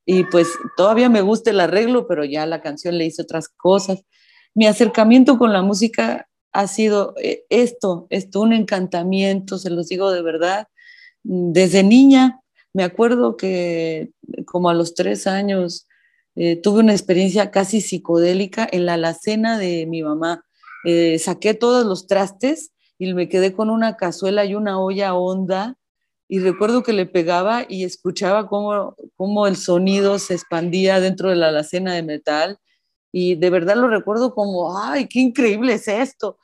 [0.05, 4.03] Y pues todavía me gusta el arreglo, pero ya la canción le hice otras cosas.
[4.53, 10.11] Mi acercamiento con la música ha sido eh, esto, esto, un encantamiento, se los digo
[10.11, 10.67] de verdad.
[11.23, 12.41] Desde niña,
[12.73, 14.11] me acuerdo que
[14.45, 15.87] como a los tres años
[16.35, 20.43] eh, tuve una experiencia casi psicodélica en la alacena de mi mamá.
[20.85, 25.77] Eh, saqué todos los trastes y me quedé con una cazuela y una olla honda
[26.27, 31.35] y recuerdo que le pegaba y escuchaba cómo, cómo el sonido se expandía dentro de
[31.35, 32.59] la alacena de metal
[33.11, 36.39] y de verdad lo recuerdo como, ay, qué increíble es esto.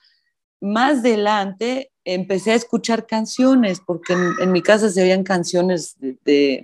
[0.61, 6.63] Más adelante empecé a escuchar canciones, porque en, mi casa se oían canciones de,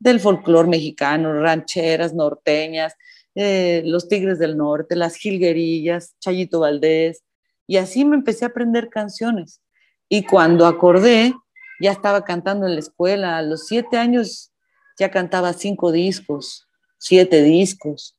[0.00, 2.94] del folclore mexicano, rancheras, norteñas,
[3.36, 7.22] eh, los Tigres del Norte, las Jilguerillas, Chayito Valdés,
[7.68, 9.62] y así me empecé a aprender canciones.
[10.08, 11.32] Y cuando acordé,
[11.80, 14.50] ya estaba cantando en la escuela, a los siete años
[14.98, 16.66] ya cantaba cinco discos,
[16.98, 18.16] siete discos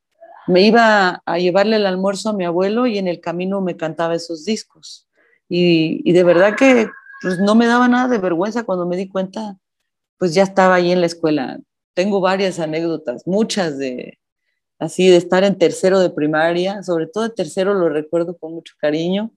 [0.47, 4.15] me iba a llevarle el almuerzo a mi abuelo y en el camino me cantaba
[4.15, 5.07] esos discos.
[5.47, 6.89] Y, de verdad que
[7.21, 9.57] pues, no me daba nada de vergüenza cuando me di cuenta,
[10.17, 11.59] pues ya estaba ahí en la escuela.
[11.93, 14.19] Tengo varias anécdotas, muchas de
[14.79, 18.73] así de estar en tercero de primaria, sobre todo en tercero lo recuerdo con mucho
[18.79, 19.31] cariño,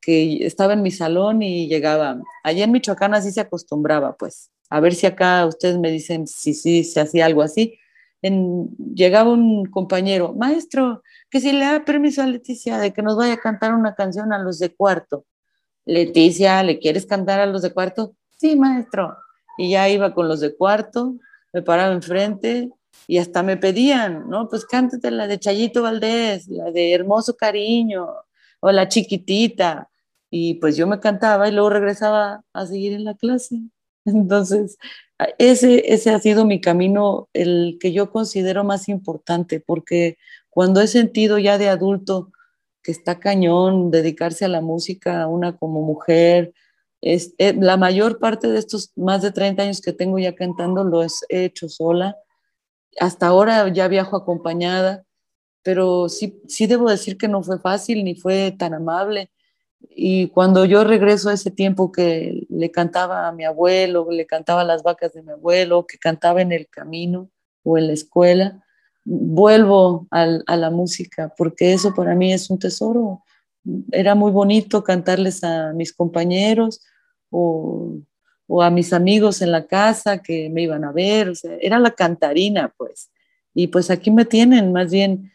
[0.00, 2.20] que estaba en mi salón y llegaba.
[2.42, 4.50] Allá en Michoacán así se acostumbraba, pues.
[4.70, 7.78] A ver si acá ustedes me dicen si sí se hacía algo así
[8.22, 13.34] llegaba un compañero, maestro, que si le da permiso a Leticia de que nos vaya
[13.34, 15.24] a cantar una canción a los de cuarto.
[15.84, 18.14] Leticia, ¿le quieres cantar a los de cuarto?
[18.36, 19.16] Sí, maestro.
[19.56, 21.14] Y ya iba con los de cuarto,
[21.52, 22.70] me paraba enfrente
[23.06, 24.48] y hasta me pedían, ¿no?
[24.48, 28.06] Pues cántate la de Chayito Valdés, la de Hermoso Cariño
[28.60, 29.88] o la chiquitita.
[30.30, 33.60] Y pues yo me cantaba y luego regresaba a seguir en la clase.
[34.04, 34.76] Entonces,
[35.38, 40.18] ese, ese ha sido mi camino, el que yo considero más importante, porque
[40.50, 42.30] cuando he sentido ya de adulto
[42.82, 46.52] que está cañón dedicarse a la música, una como mujer,
[47.00, 50.84] es, eh, la mayor parte de estos más de 30 años que tengo ya cantando
[50.84, 51.08] lo he
[51.44, 52.16] hecho sola.
[53.00, 55.04] Hasta ahora ya viajo acompañada,
[55.62, 59.30] pero sí, sí debo decir que no fue fácil ni fue tan amable.
[59.90, 64.62] Y cuando yo regreso a ese tiempo que le cantaba a mi abuelo, le cantaba
[64.62, 67.30] a las vacas de mi abuelo, que cantaba en el camino
[67.62, 68.64] o en la escuela,
[69.04, 73.22] vuelvo a la música, porque eso para mí es un tesoro.
[73.92, 76.80] Era muy bonito cantarles a mis compañeros
[77.30, 77.98] o,
[78.46, 81.78] o a mis amigos en la casa que me iban a ver, o sea, era
[81.78, 83.10] la cantarina, pues.
[83.54, 85.32] Y pues aquí me tienen, más bien,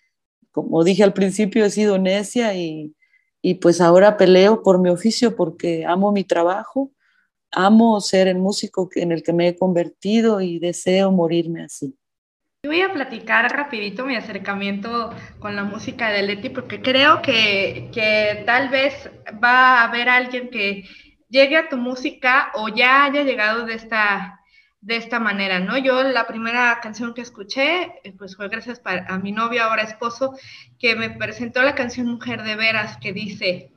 [0.51, 2.95] como dije al principio, he sido necia y
[3.45, 6.93] y pues ahora peleo por mi oficio porque amo mi trabajo,
[7.51, 11.93] amo ser el músico en el que me he convertido y deseo morirme así.
[12.65, 18.41] Voy a platicar rapidito mi acercamiento con la música de Leti porque creo que, que
[18.45, 19.11] tal vez
[19.43, 20.85] va a haber alguien que
[21.27, 24.39] llegue a tu música o ya haya llegado de esta
[24.79, 25.77] de esta manera, ¿no?
[25.77, 30.33] Yo la primera canción que escuché, eh, pues fue gracias a mi novio, ahora esposo,
[30.79, 33.71] que me presentó la canción Mujer de Veras, que dice,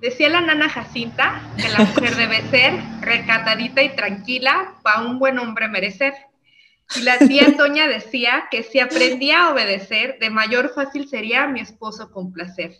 [0.00, 5.38] decía la nana Jacinta que la mujer debe ser recatadita y tranquila para un buen
[5.38, 6.14] hombre merecer.
[6.94, 11.60] Y la tía Toña decía que si aprendía a obedecer, de mayor fácil sería mi
[11.60, 12.76] esposo complacer.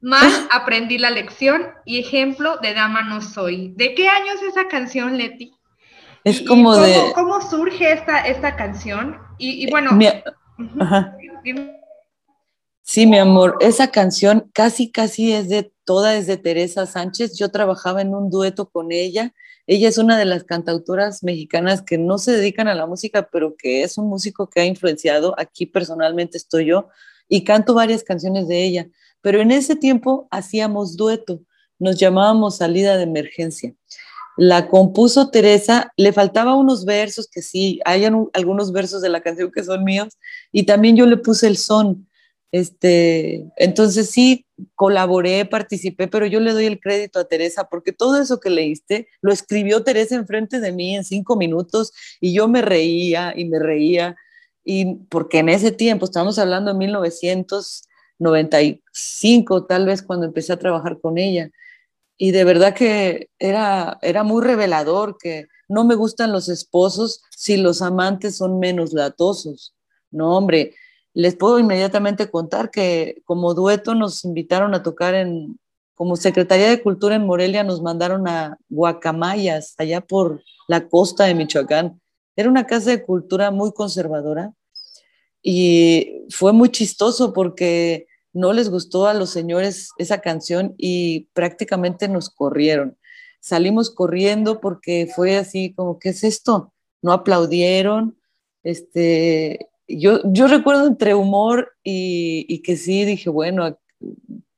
[0.00, 3.72] Más aprendí la lección y ejemplo de dama no soy.
[3.76, 5.52] ¿De qué año es esa canción, Leti?
[6.24, 7.12] Es como cómo, de...
[7.14, 9.18] ¿Cómo surge esta, esta canción?
[9.38, 9.98] Y, bueno...
[12.82, 17.36] Sí, mi amor, esa canción casi, casi es de toda, es de Teresa Sánchez.
[17.36, 19.34] Yo trabajaba en un dueto con ella.
[19.66, 23.56] Ella es una de las cantautoras mexicanas que no se dedican a la música, pero
[23.56, 25.34] que es un músico que ha influenciado.
[25.36, 26.90] Aquí personalmente estoy yo
[27.28, 28.88] y canto varias canciones de ella.
[29.20, 31.40] Pero en ese tiempo hacíamos dueto,
[31.80, 33.74] nos llamábamos salida de emergencia
[34.36, 39.50] la compuso Teresa, le faltaba unos versos que sí, hay algunos versos de la canción
[39.52, 40.16] que son míos,
[40.50, 42.08] y también yo le puse el son.
[42.52, 48.20] Este, entonces sí, colaboré, participé, pero yo le doy el crédito a Teresa porque todo
[48.20, 52.62] eso que leíste lo escribió Teresa enfrente de mí en cinco minutos y yo me
[52.62, 54.16] reía y me reía.
[54.64, 61.00] Y porque en ese tiempo, estamos hablando de 1995, tal vez cuando empecé a trabajar
[61.00, 61.50] con ella,
[62.22, 67.56] y de verdad que era, era muy revelador que no me gustan los esposos si
[67.56, 69.74] los amantes son menos latosos.
[70.10, 70.74] No, hombre,
[71.14, 75.58] les puedo inmediatamente contar que como dueto nos invitaron a tocar en,
[75.94, 81.34] como Secretaría de Cultura en Morelia, nos mandaron a Guacamayas, allá por la costa de
[81.34, 82.00] Michoacán.
[82.36, 84.52] Era una casa de cultura muy conservadora
[85.42, 92.08] y fue muy chistoso porque no les gustó a los señores esa canción y prácticamente
[92.08, 92.96] nos corrieron.
[93.40, 96.72] Salimos corriendo porque fue así como, ¿qué es esto?
[97.02, 98.18] No aplaudieron.
[98.62, 103.78] Este, yo, yo recuerdo entre humor y, que sí, dije, bueno,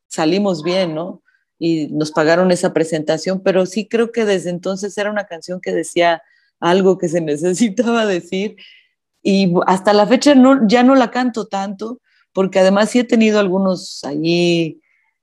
[0.09, 1.23] salimos bien, ¿no?
[1.59, 5.73] Y nos pagaron esa presentación, pero sí creo que desde entonces era una canción que
[5.73, 6.23] decía
[6.61, 8.57] algo que se necesitaba decir
[9.23, 12.01] y hasta la fecha no, ya no la canto tanto,
[12.33, 14.81] porque además sí he tenido algunos allí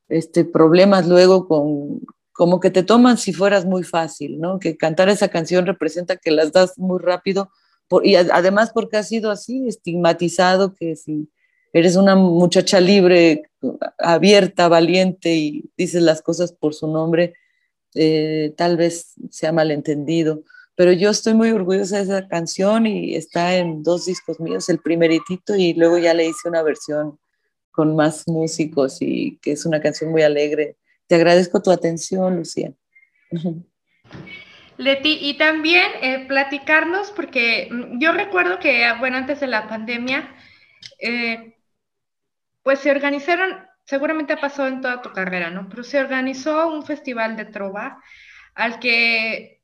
[0.08, 2.02] este, problemas luego con,
[2.32, 4.60] como que te toman si fueras muy fácil, ¿no?
[4.60, 7.52] Que cantar esa canción representa que las das muy rápido,
[7.90, 11.30] por, y además porque ha sido así, estigmatizado, que si
[11.74, 13.44] eres una muchacha libre,
[13.98, 17.34] abierta, valiente y dices las cosas por su nombre,
[17.96, 20.44] eh, tal vez sea malentendido
[20.80, 24.80] pero yo estoy muy orgullosa de esa canción y está en dos discos míos, el
[24.80, 27.20] primeritito y luego ya le hice una versión
[27.70, 30.78] con más músicos y que es una canción muy alegre.
[31.08, 32.72] Te agradezco tu atención, Lucía.
[34.80, 40.34] Leti, y también eh, platicarnos, porque mm, yo recuerdo que, bueno, antes de la pandemia,
[41.00, 41.58] eh,
[42.64, 45.68] pues se organizaron, seguramente ha pasado en toda tu carrera, ¿no?
[45.68, 48.02] Pero se organizó un festival de trova
[48.56, 49.62] al que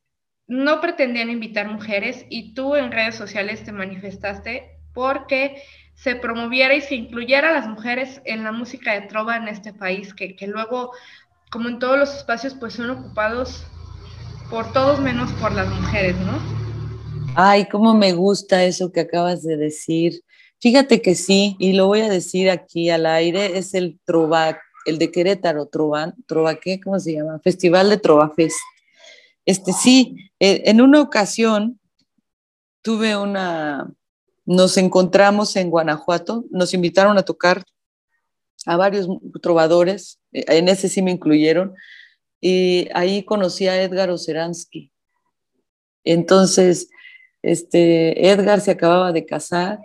[0.48, 5.64] no pretendían invitar mujeres y tú en redes sociales te manifestaste porque
[5.94, 9.74] se promoviera y se incluyera a las mujeres en la música de trova en este
[9.74, 10.92] país, que, luego,
[11.52, 13.66] como en todos los espacios, pues son ocupados
[14.50, 16.40] por todos menos por las mujeres, ¿no?
[17.36, 20.22] Ay, cómo me gusta eso que acabas de decir.
[20.60, 24.98] Fíjate que sí, y lo voy a decir aquí al aire, es el Trova, el
[24.98, 26.80] de Querétaro, Trova, Trova, ¿qué?
[26.80, 27.40] ¿Cómo se llama?
[27.44, 28.58] Festival de Trova Fest.
[29.46, 31.80] Este, sí, eh, en una ocasión
[32.82, 33.92] tuve una,
[34.46, 37.64] nos encontramos en Guanajuato, nos invitaron a tocar
[38.66, 39.08] a varios
[39.42, 41.76] trovadores, eh, en ese sí me incluyeron,
[42.48, 44.92] y ahí conocí a Edgar Oceransky.
[46.04, 46.92] Entonces,
[47.42, 49.80] este, Edgar se acababa de casar,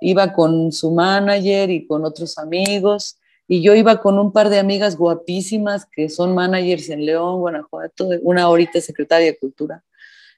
[0.00, 4.58] iba con su manager y con otros amigos, y yo iba con un par de
[4.58, 9.84] amigas guapísimas que son managers en León, Guanajuato, una ahorita secretaria de Cultura.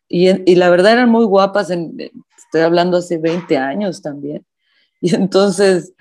[0.09, 4.45] Y, y la verdad eran muy guapas, estoy hablando hace 20 años también.
[5.01, 5.93] Y entonces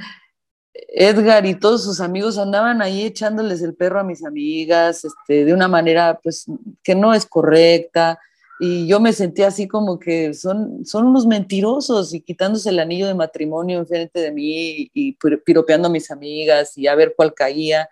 [0.74, 5.54] Edgar y todos sus amigos andaban ahí echándoles el perro a mis amigas, este, de
[5.54, 6.46] una manera pues
[6.84, 8.20] que no es correcta,
[8.60, 13.08] y yo me sentía así como que son, son unos mentirosos y quitándose el anillo
[13.08, 17.90] de matrimonio enfrente de mí y piropeando a mis amigas y a ver cuál caía.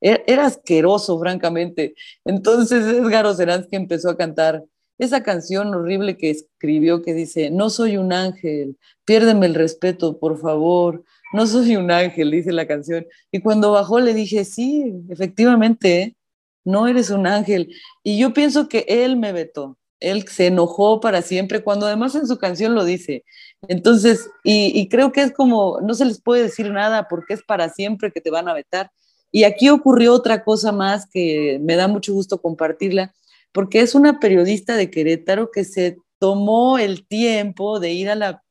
[0.00, 1.94] E-, era, asqueroso, francamente.
[2.24, 4.64] Entonces Edgar Oceransky empezó a cantar
[4.98, 10.38] esa canción horrible que escribió que dice, no soy un ángel, piérdeme el respeto, por
[10.38, 11.02] favor,
[11.32, 13.06] no soy un ángel, dice la canción.
[13.30, 16.16] Y cuando bajó le dije, sí, efectivamente,
[16.64, 17.74] no eres un ángel.
[18.02, 22.26] Y yo pienso que él me vetó él se enojó para siempre, cuando además en
[22.26, 23.24] su canción lo dice.
[23.68, 27.68] Entonces, y, creo que es como, no se les puede decir nada porque es para
[27.68, 28.90] siempre que te van a vetar.
[29.30, 33.14] Y aquí ocurrió otra cosa más que me da mucho gusto compartirla,
[33.52, 38.42] porque es una periodista de Querétaro que se tomó el tiempo de ir a la,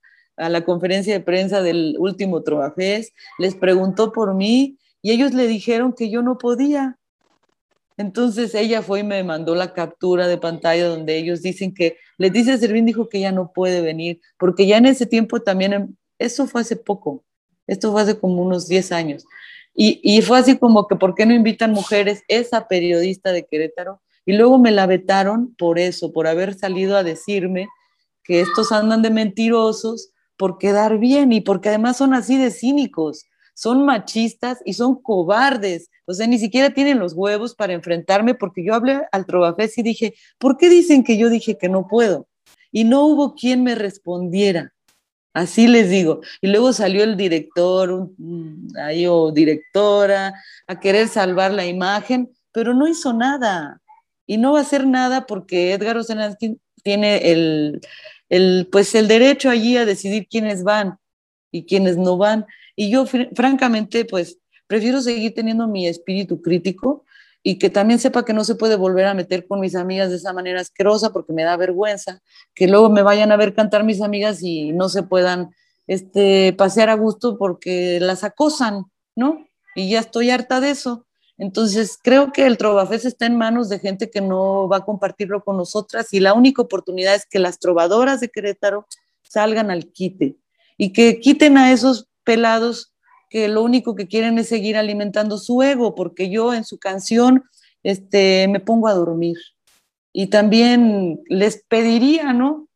[0.41, 5.47] a la conferencia de prensa del último Trovafés, les preguntó por mí y ellos le
[5.47, 6.97] dijeron que yo no podía,
[7.97, 12.57] entonces ella fue y me mandó la captura de pantalla donde ellos dicen que Leticia
[12.57, 16.47] Servín dijo que ella no puede venir, porque ya en ese tiempo también, em, eso
[16.47, 17.23] fue hace poco,
[17.67, 19.23] esto fue hace como unos 10 años.
[19.75, 22.23] Y, y fue así como que, ¿por qué no invitan mujeres?
[22.27, 24.01] Esa periodista de Querétaro.
[24.25, 27.67] Y luego me la vetaron por eso, por haber salido a decirme
[28.23, 30.10] que estos andan de mentirosos
[30.41, 35.91] por quedar bien y porque además son así de cínicos son machistas y son cobardes.
[36.05, 39.83] O sea, ni siquiera tienen los huevos para enfrentarme porque yo hablé al Trovafés y
[39.83, 42.27] dije, ¿por qué dicen que yo dije que no puedo?
[42.71, 44.73] Y no hubo quien me respondiera.
[45.35, 46.21] Así les digo.
[46.41, 48.09] Y luego salió el director,
[48.83, 50.33] ahí o directora,
[50.65, 53.79] a querer salvar la imagen, pero no hizo nada.
[54.25, 57.79] Y no va a hacer nada porque Edgar Osenansky tiene el,
[58.31, 60.97] el, pues el derecho allí a decidir quiénes van
[61.51, 62.45] y quiénes no van.
[62.77, 67.03] Y yo, francamente, pues prefiero seguir teniendo mi espíritu crítico
[67.43, 70.15] y que también sepa que no se puede volver a meter con mis amigas de
[70.15, 72.21] esa manera asquerosa porque me da vergüenza,
[72.55, 75.49] que luego me vayan a ver cantar mis amigas y no se puedan
[75.87, 79.45] este, pasear a gusto porque las acosan, ¿no?
[79.75, 81.05] Y ya estoy harta de eso.
[81.41, 85.43] Entonces, creo que el Trovafés está en manos de gente que no va a compartirlo
[85.43, 88.85] con nosotras y la única oportunidad es que las trovadoras de Querétaro
[89.23, 90.35] salgan al quite
[90.77, 92.93] y que quiten a esos pelados
[93.27, 97.43] que lo único que quieren es seguir alimentando su ego, porque yo en su canción
[97.81, 99.37] este, me pongo a dormir.
[100.13, 102.67] Y también les pediría, ¿no?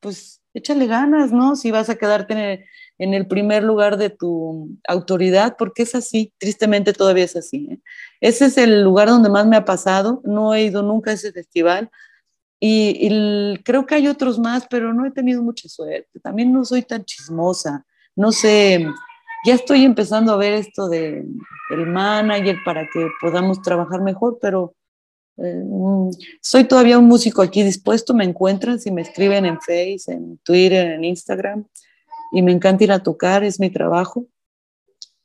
[0.00, 1.56] Pues échale ganas, ¿no?
[1.56, 2.66] Si vas a quedarte
[2.98, 7.68] en el, primer lugar de tu autoridad, porque es así, tristemente todavía es así.
[7.70, 7.78] ¿eh?
[8.20, 11.32] Ese es el lugar donde más me ha pasado, no he ido nunca a ese
[11.32, 11.90] festival.
[12.64, 16.20] Y, creo que hay otros más, pero no he tenido mucha suerte.
[16.20, 17.84] También no soy tan chismosa.
[18.14, 18.86] No sé,
[19.44, 21.24] ya estoy empezando a ver esto de
[21.70, 24.74] el manager para que podamos trabajar mejor, pero
[25.38, 30.04] eh, mm, soy todavía un músico aquí dispuesto, me encuentran si me escriben en Face,
[30.06, 31.66] en Twitter, en Instagram,
[32.32, 34.26] y me encanta ir a tocar, es mi trabajo,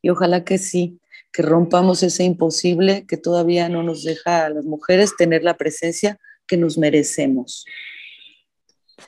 [0.02, 1.00] y ojalá que sí,
[1.32, 6.20] que rompamos ese imposible que todavía no nos deja a las mujeres tener la presencia
[6.48, 7.66] que nos merecemos.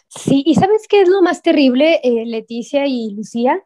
[0.08, 3.64] Sí, y ¿sabes qué es lo más terrible, eh, Leticia y Lucía?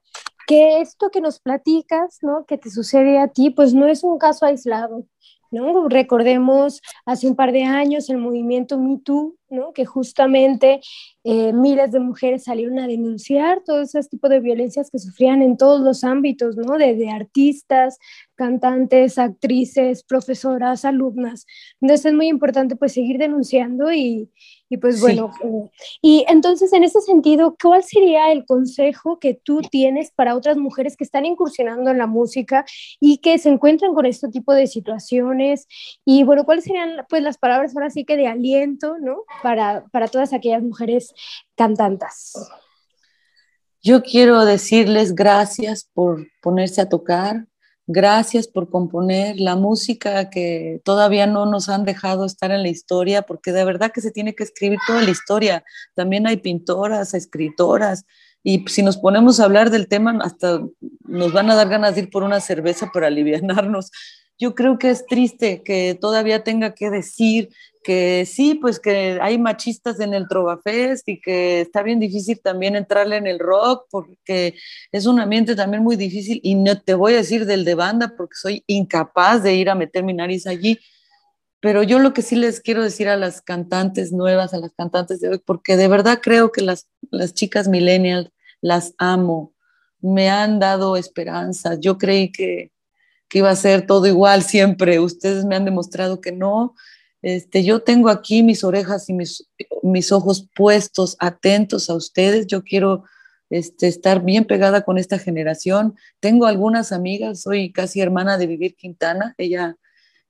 [0.48, 2.46] Que esto que nos platicas, ¿no?
[2.46, 5.06] Que te sucede a ti, pues no es un caso aislado.
[5.52, 5.88] ¿No?
[5.88, 9.72] Recordemos hace un par de años el movimiento Me Too, ¿no?
[9.72, 10.82] que justamente
[11.24, 15.56] eh, miles de mujeres salieron a denunciar todo ese tipo de violencias que sufrían en
[15.56, 16.78] todos los ámbitos, ¿no?
[16.78, 17.98] desde artistas,
[18.36, 21.46] cantantes, actrices, profesoras, alumnas.
[21.80, 24.30] Entonces es muy importante pues seguir denunciando y,
[24.74, 25.70] y pues bueno, eh,
[26.02, 30.98] y entonces en ese sentido, ¿cuál sería el consejo que tú tienes para otras mujeres
[30.98, 32.66] que están incursionando en la música
[33.00, 35.68] y que se encuentran con este tipo de situaciones?
[36.06, 39.18] Y bueno, ¿cuáles serían pues las palabras ahora sí que de aliento, ¿no?
[39.44, 41.14] Para, para todas aquellas mujeres
[41.56, 42.34] cantantas.
[43.84, 47.46] Yo quiero decirles gracias por ponerse a tocar,
[47.86, 53.24] Gracias por componer la música que todavía no nos han dejado estar en la historia,
[53.24, 55.66] porque de verdad que se tiene que escribir toda la historia.
[55.94, 58.06] También hay pintoras, escritoras,
[58.42, 60.62] y si nos ponemos a hablar del tema, hasta
[61.02, 63.92] nos van a dar ganas de ir por una cerveza para aliviarnos.
[64.40, 67.50] Yo creo que es triste que todavía tenga que decir
[67.84, 72.76] que sí, pues que hay machistas en el Trovafest y que está bien difícil también
[72.76, 74.56] entrarle en el rock porque
[74.92, 78.14] es un ambiente también muy difícil y no te voy a decir del de banda
[78.18, 80.80] porque soy incapaz de ir a meter mi nariz allí,
[81.64, 85.22] pero yo lo que sí les quiero decir a las cantantes nuevas, a las cantantes
[85.22, 88.30] de hoy, porque de verdad creo que las, las chicas millennials
[88.60, 89.54] las amo,
[90.02, 92.73] me han dado esperanza, yo creí que,
[93.34, 96.76] que iba a ser todo igual siempre, ustedes me han demostrado que no,
[97.24, 99.50] este, yo tengo aquí mis orejas y mis,
[99.82, 102.46] mis ojos puestos, atentos a ustedes.
[102.46, 103.06] Yo quiero
[103.50, 105.96] este, estar bien pegada con esta generación.
[106.20, 109.34] Tengo algunas amigas, soy casi hermana de Vivir Quintana.
[109.40, 109.78] Ella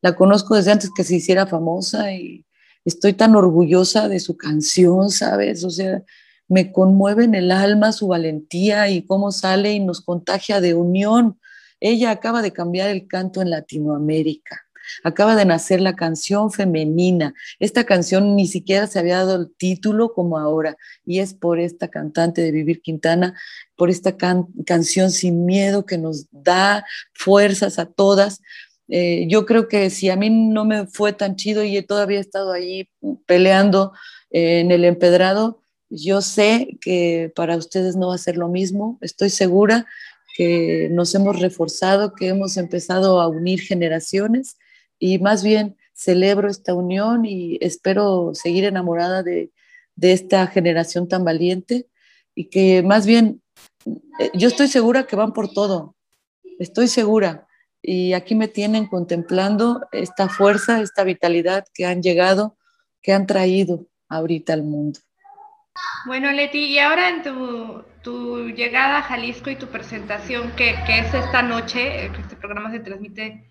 [0.01, 2.45] la conozco desde antes que se hiciera famosa y
[2.85, 5.65] estoy tan orgullosa de su canción, ¿sabes?
[5.65, 6.03] O sea,
[6.47, 11.37] me conmueve en el alma su valentía y cómo sale y nos contagia de unión.
[11.83, 14.61] Ella acaba de cambiar el canto en Latinoamérica.
[15.03, 17.33] Acaba de nacer la canción femenina.
[17.59, 21.89] Esta canción ni siquiera se había dado el título como ahora y es por esta
[21.89, 23.37] cantante de Vivir Quintana,
[23.75, 28.39] por esta canción sin miedo que nos da fuerzas a todas.
[28.87, 32.21] Eh, yo creo que si a mí no me fue tan chido y he todavía
[32.21, 32.87] estado ahí
[33.25, 33.91] peleando
[34.31, 35.59] eh, en el empedrado,
[35.89, 38.97] yo sé que para ustedes no va a ser lo mismo.
[39.01, 39.85] Estoy segura
[40.33, 44.57] que nos hemos reforzado, que hemos empezado a unir generaciones
[44.99, 49.51] y más bien celebro esta unión y espero seguir enamorada de,
[50.01, 51.87] esta generación tan valiente
[52.33, 53.43] y que más bien
[54.19, 55.95] eh, yo estoy segura que van por todo,
[56.59, 57.47] estoy segura.
[57.85, 62.57] Y aquí me tienen contemplando esta fuerza, esta vitalidad que han llegado,
[63.01, 64.99] que han traído ahorita al mundo.
[66.05, 71.13] Bueno, Leti, y ahora en tu, llegada a Jalisco y tu presentación, que, que es
[71.13, 73.49] esta noche, que este programa se transmite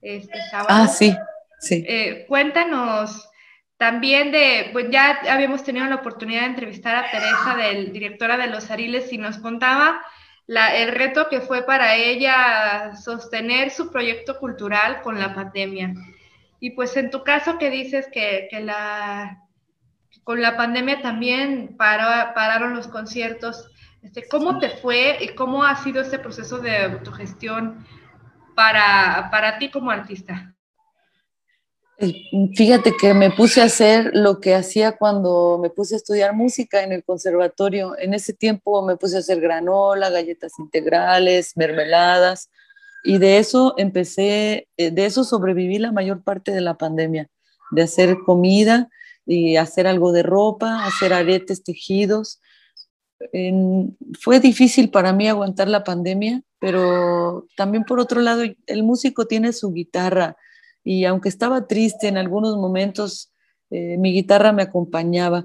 [0.00, 0.68] este sábado.
[0.70, 1.16] Ah, sí,
[1.58, 1.84] sí.
[1.86, 3.28] Eh, cuéntanos
[3.76, 8.46] también de, pues ya habíamos tenido la oportunidad de entrevistar a Teresa, del, directora de
[8.48, 10.02] Los Ariles, y nos contaba
[10.46, 15.94] la, el reto que fue para ella sostener su proyecto cultural con la pandemia.
[16.60, 19.44] Y pues en tu caso que dices que, que la,
[20.24, 23.70] con la pandemia también paró, pararon los conciertos,
[24.02, 27.86] este, ¿cómo te fue y cómo ha sido este proceso de autogestión
[28.54, 30.54] para, para ti como artista?
[32.56, 36.82] Fíjate que me puse a hacer lo que hacía cuando me puse a estudiar música
[36.82, 37.94] en el conservatorio.
[37.98, 42.48] En ese tiempo me puse a hacer granola, galletas integrales, mermeladas,
[43.02, 47.28] y de eso empecé, eh, de eso sobreviví la mayor parte de la pandemia,
[47.70, 48.88] de hacer comida
[49.26, 52.40] y hacer algo de ropa, hacer aretes, tejidos.
[54.20, 59.52] Fue difícil para mí aguantar la pandemia, pero también por otro lado, el músico tiene
[59.52, 60.36] su guitarra
[60.82, 63.32] y aunque estaba triste en algunos momentos,
[63.70, 65.44] eh, mi guitarra me acompañaba.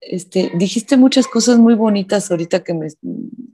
[0.00, 2.88] Este, dijiste muchas cosas muy bonitas ahorita que, me,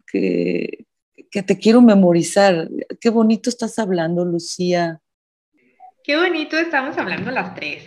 [0.07, 0.87] que,
[1.31, 2.69] que te quiero memorizar.
[3.01, 5.01] Qué bonito estás hablando, Lucía.
[6.03, 7.85] Qué bonito estamos hablando las tres.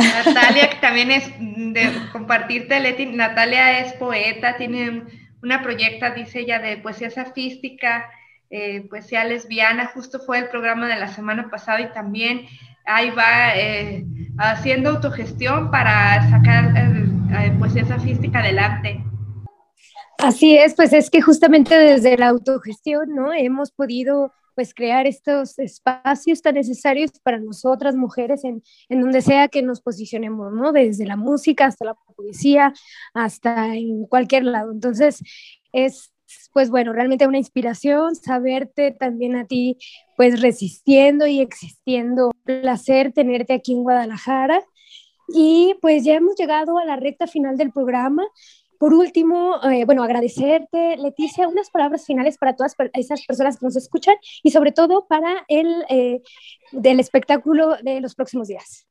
[0.00, 5.04] Natalia, que también es de compartirte, Leti, Natalia es poeta, tiene
[5.42, 8.10] una proyecta, dice ella, de poesía sofística,
[8.50, 12.46] eh, poesía lesbiana, justo fue el programa de la semana pasada y también
[12.86, 14.04] ahí va eh,
[14.38, 19.04] haciendo autogestión para sacar eh, poesía sofística adelante.
[20.18, 23.32] Así es, pues es que justamente desde la autogestión, ¿no?
[23.32, 29.46] Hemos podido pues crear estos espacios tan necesarios para nosotras mujeres en, en, donde sea
[29.46, 30.72] que nos posicionemos, ¿no?
[30.72, 32.72] Desde la música hasta la poesía,
[33.14, 34.72] hasta en cualquier lado.
[34.72, 35.22] Entonces,
[35.72, 36.12] es
[36.52, 39.78] pues bueno, realmente una inspiración saberte también a ti
[40.16, 42.32] pues resistiendo y existiendo.
[42.42, 44.64] placer tenerte aquí en Guadalajara.
[45.28, 48.26] Y pues ya hemos llegado a la recta final del programa.
[48.78, 53.76] Por último, eh, bueno, agradecerte, Leticia, unas palabras finales para todas esas personas que nos
[53.76, 54.14] escuchan
[54.44, 56.22] y sobre todo para el eh,
[56.70, 58.86] del espectáculo de los próximos días.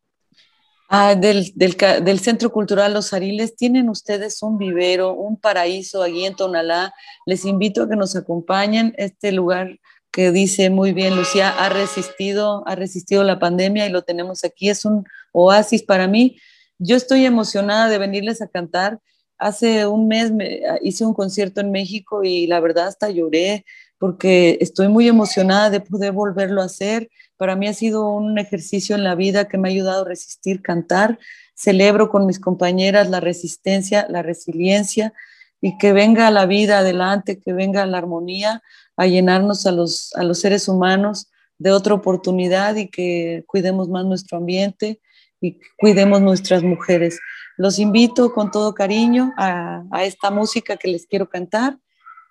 [0.89, 6.35] Ah, del, del, Centro Cultural Los Ariles, tienen ustedes un vivero, un paraíso allí en
[6.35, 6.93] Tonalá.
[7.25, 8.93] Les invito a que nos acompañen.
[8.97, 9.79] Este lugar
[10.11, 14.69] que dice muy bien Lucía, ha resistido, ha resistido la pandemia y lo tenemos aquí.
[14.69, 16.37] Es un oasis para mí.
[16.77, 18.99] Yo estoy emocionada de venirles a cantar
[19.37, 23.65] hace un mes me, ah, hice un concierto en México y la verdad hasta lloré
[23.99, 27.09] porque estoy muy emocionada de poder volverlo a hacer.
[27.35, 30.61] Para mí ha sido un ejercicio en la vida que me ha ayudado a resistir,
[30.61, 31.17] cantar.
[31.55, 35.13] Celebro con mis compañeras la resistencia, la resiliencia
[35.61, 38.61] y que venga la vida adelante, que venga la armonía
[38.95, 44.05] a llenarnos a los, a los seres humanos de otra oportunidad y que cuidemos más
[44.05, 45.01] nuestro ambiente
[45.41, 47.19] y cuidemos nuestras mujeres.
[47.57, 51.77] Los invito con todo cariño a, esta música que les quiero cantar.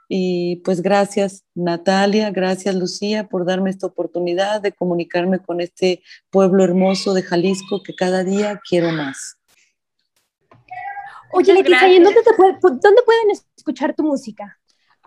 [0.09, 6.01] Y pues gracias Natalia, gracias Lucía por darme esta oportunidad de comunicarme con este
[6.31, 9.37] pueblo hermoso de Jalisco que cada día quiero más.
[11.33, 12.21] Oye, Leticia, ¿y dónde,
[12.63, 14.57] dónde pueden escuchar tu música?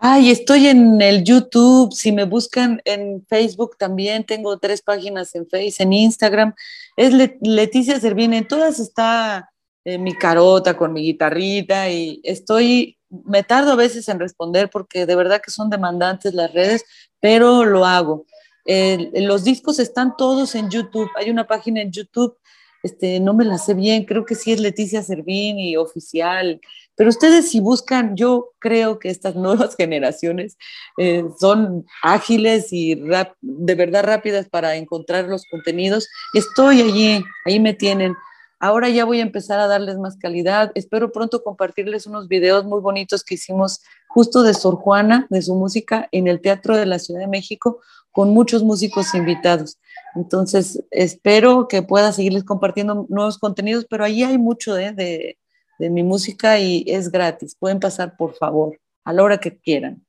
[0.02, 1.92] Ay, estoy en el YouTube.
[1.92, 6.54] Si me buscan en Facebook también, tengo tres páginas en Facebook, en Instagram.
[6.96, 8.38] Es Leticia Servina.
[8.38, 9.49] En todas está
[9.84, 15.16] mi carota con mi guitarrita y estoy, me tardo a veces en responder porque de
[15.16, 16.84] verdad que son demandantes las redes,
[17.20, 18.26] pero lo hago.
[18.66, 22.36] los discos están todos en YouTube, hay una página en YouTube,
[22.82, 26.60] este, no me la sé bien, creo que sí es Leticia Servini oficial,
[27.00, 30.58] pero ustedes si buscan, yo creo que estas nuevas generaciones
[30.98, 36.08] eh, son ágiles y de verdad rápidas para encontrar los contenidos.
[36.34, 38.14] Estoy allí, ahí me tienen.
[38.62, 40.70] Ahora ya voy a empezar a darles más calidad.
[40.74, 45.54] Espero pronto compartirles unos videos muy bonitos que hicimos justo de Sor Juana, de su
[45.54, 47.80] música, en el Teatro de la Ciudad de México,
[48.10, 49.78] con muchos músicos invitados.
[50.14, 54.92] Entonces, espero que pueda seguirles compartiendo nuevos contenidos, pero ahí hay mucho ¿eh?
[54.92, 55.38] de,
[55.78, 57.56] de mi música y es gratis.
[57.58, 60.04] Pueden pasar, por favor, a la hora que quieran.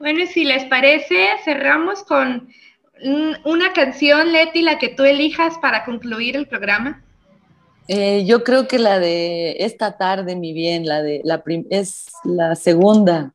[0.00, 2.48] Bueno, si les parece, cerramos con
[3.44, 7.04] una canción, Leti, la que tú elijas para concluir el programa.
[7.94, 12.56] Eh, yo creo que la de esta tarde, mi bien, la de la es la
[12.56, 13.34] segunda,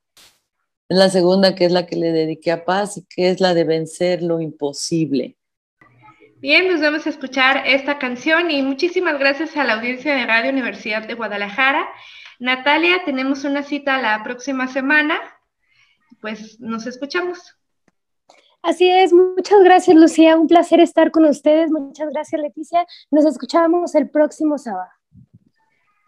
[0.89, 3.53] es la segunda que es la que le dediqué a Paz y que es la
[3.53, 5.37] de vencer lo imposible.
[6.37, 10.49] Bien, nos vamos a escuchar esta canción y muchísimas gracias a la audiencia de Radio
[10.49, 11.87] Universidad de Guadalajara.
[12.39, 15.19] Natalia, tenemos una cita la próxima semana,
[16.19, 17.55] pues nos escuchamos.
[18.63, 23.95] Así es, muchas gracias Lucía, un placer estar con ustedes, muchas gracias Leticia, nos escuchamos
[23.95, 24.89] el próximo sábado.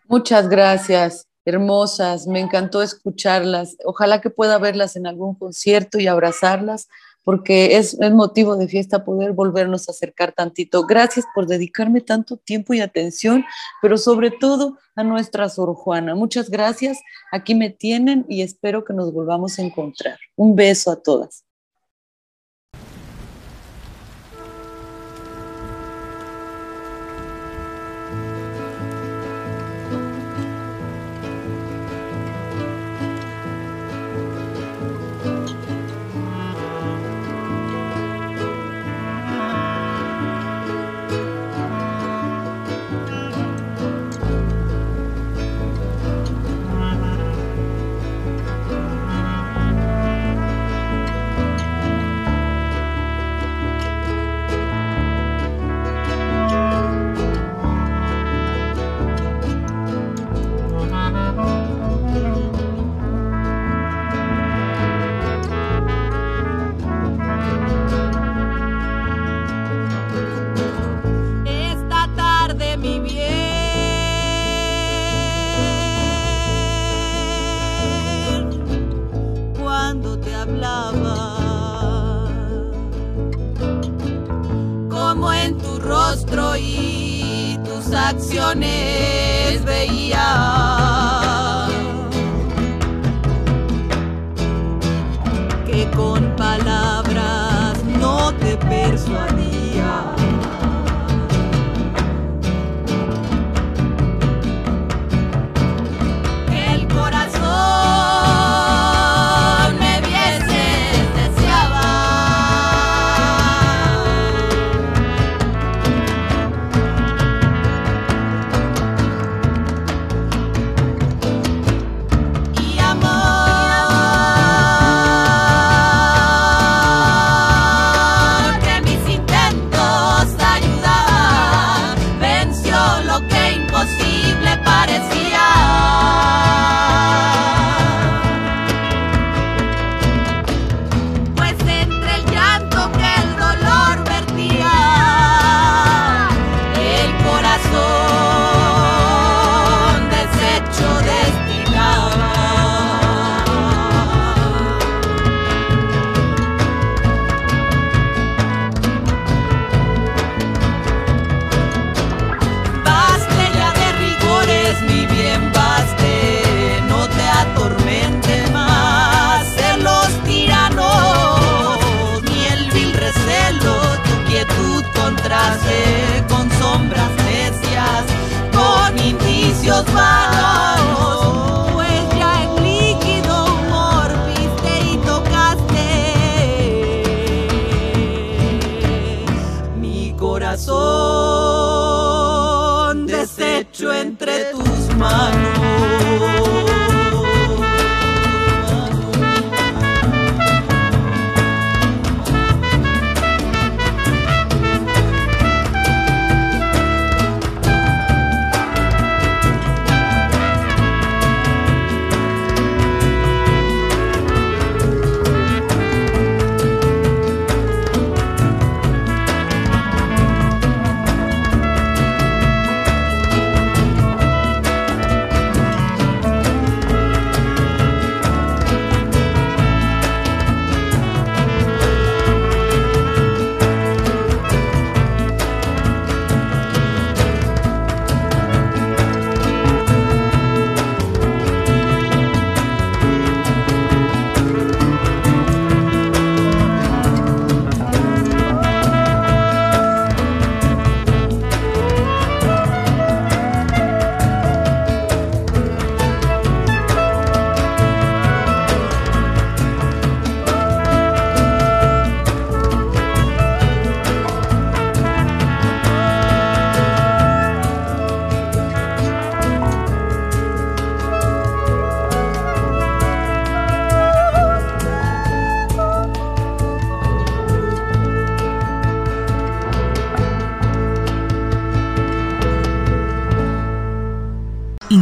[0.07, 6.89] Muchas gracias, hermosas, me encantó escucharlas, ojalá que pueda verlas en algún concierto y abrazarlas,
[7.23, 10.87] porque es, el motivo de fiesta poder volvernos a acercar tantito.
[10.87, 13.45] Gracias por dedicarme tanto tiempo y atención,
[13.83, 16.15] pero sobre todo a nuestra Sor Juana.
[16.15, 16.97] Muchas gracias,
[17.31, 20.17] aquí me tienen y espero que nos volvamos a encontrar.
[20.35, 21.45] Un beso a todas.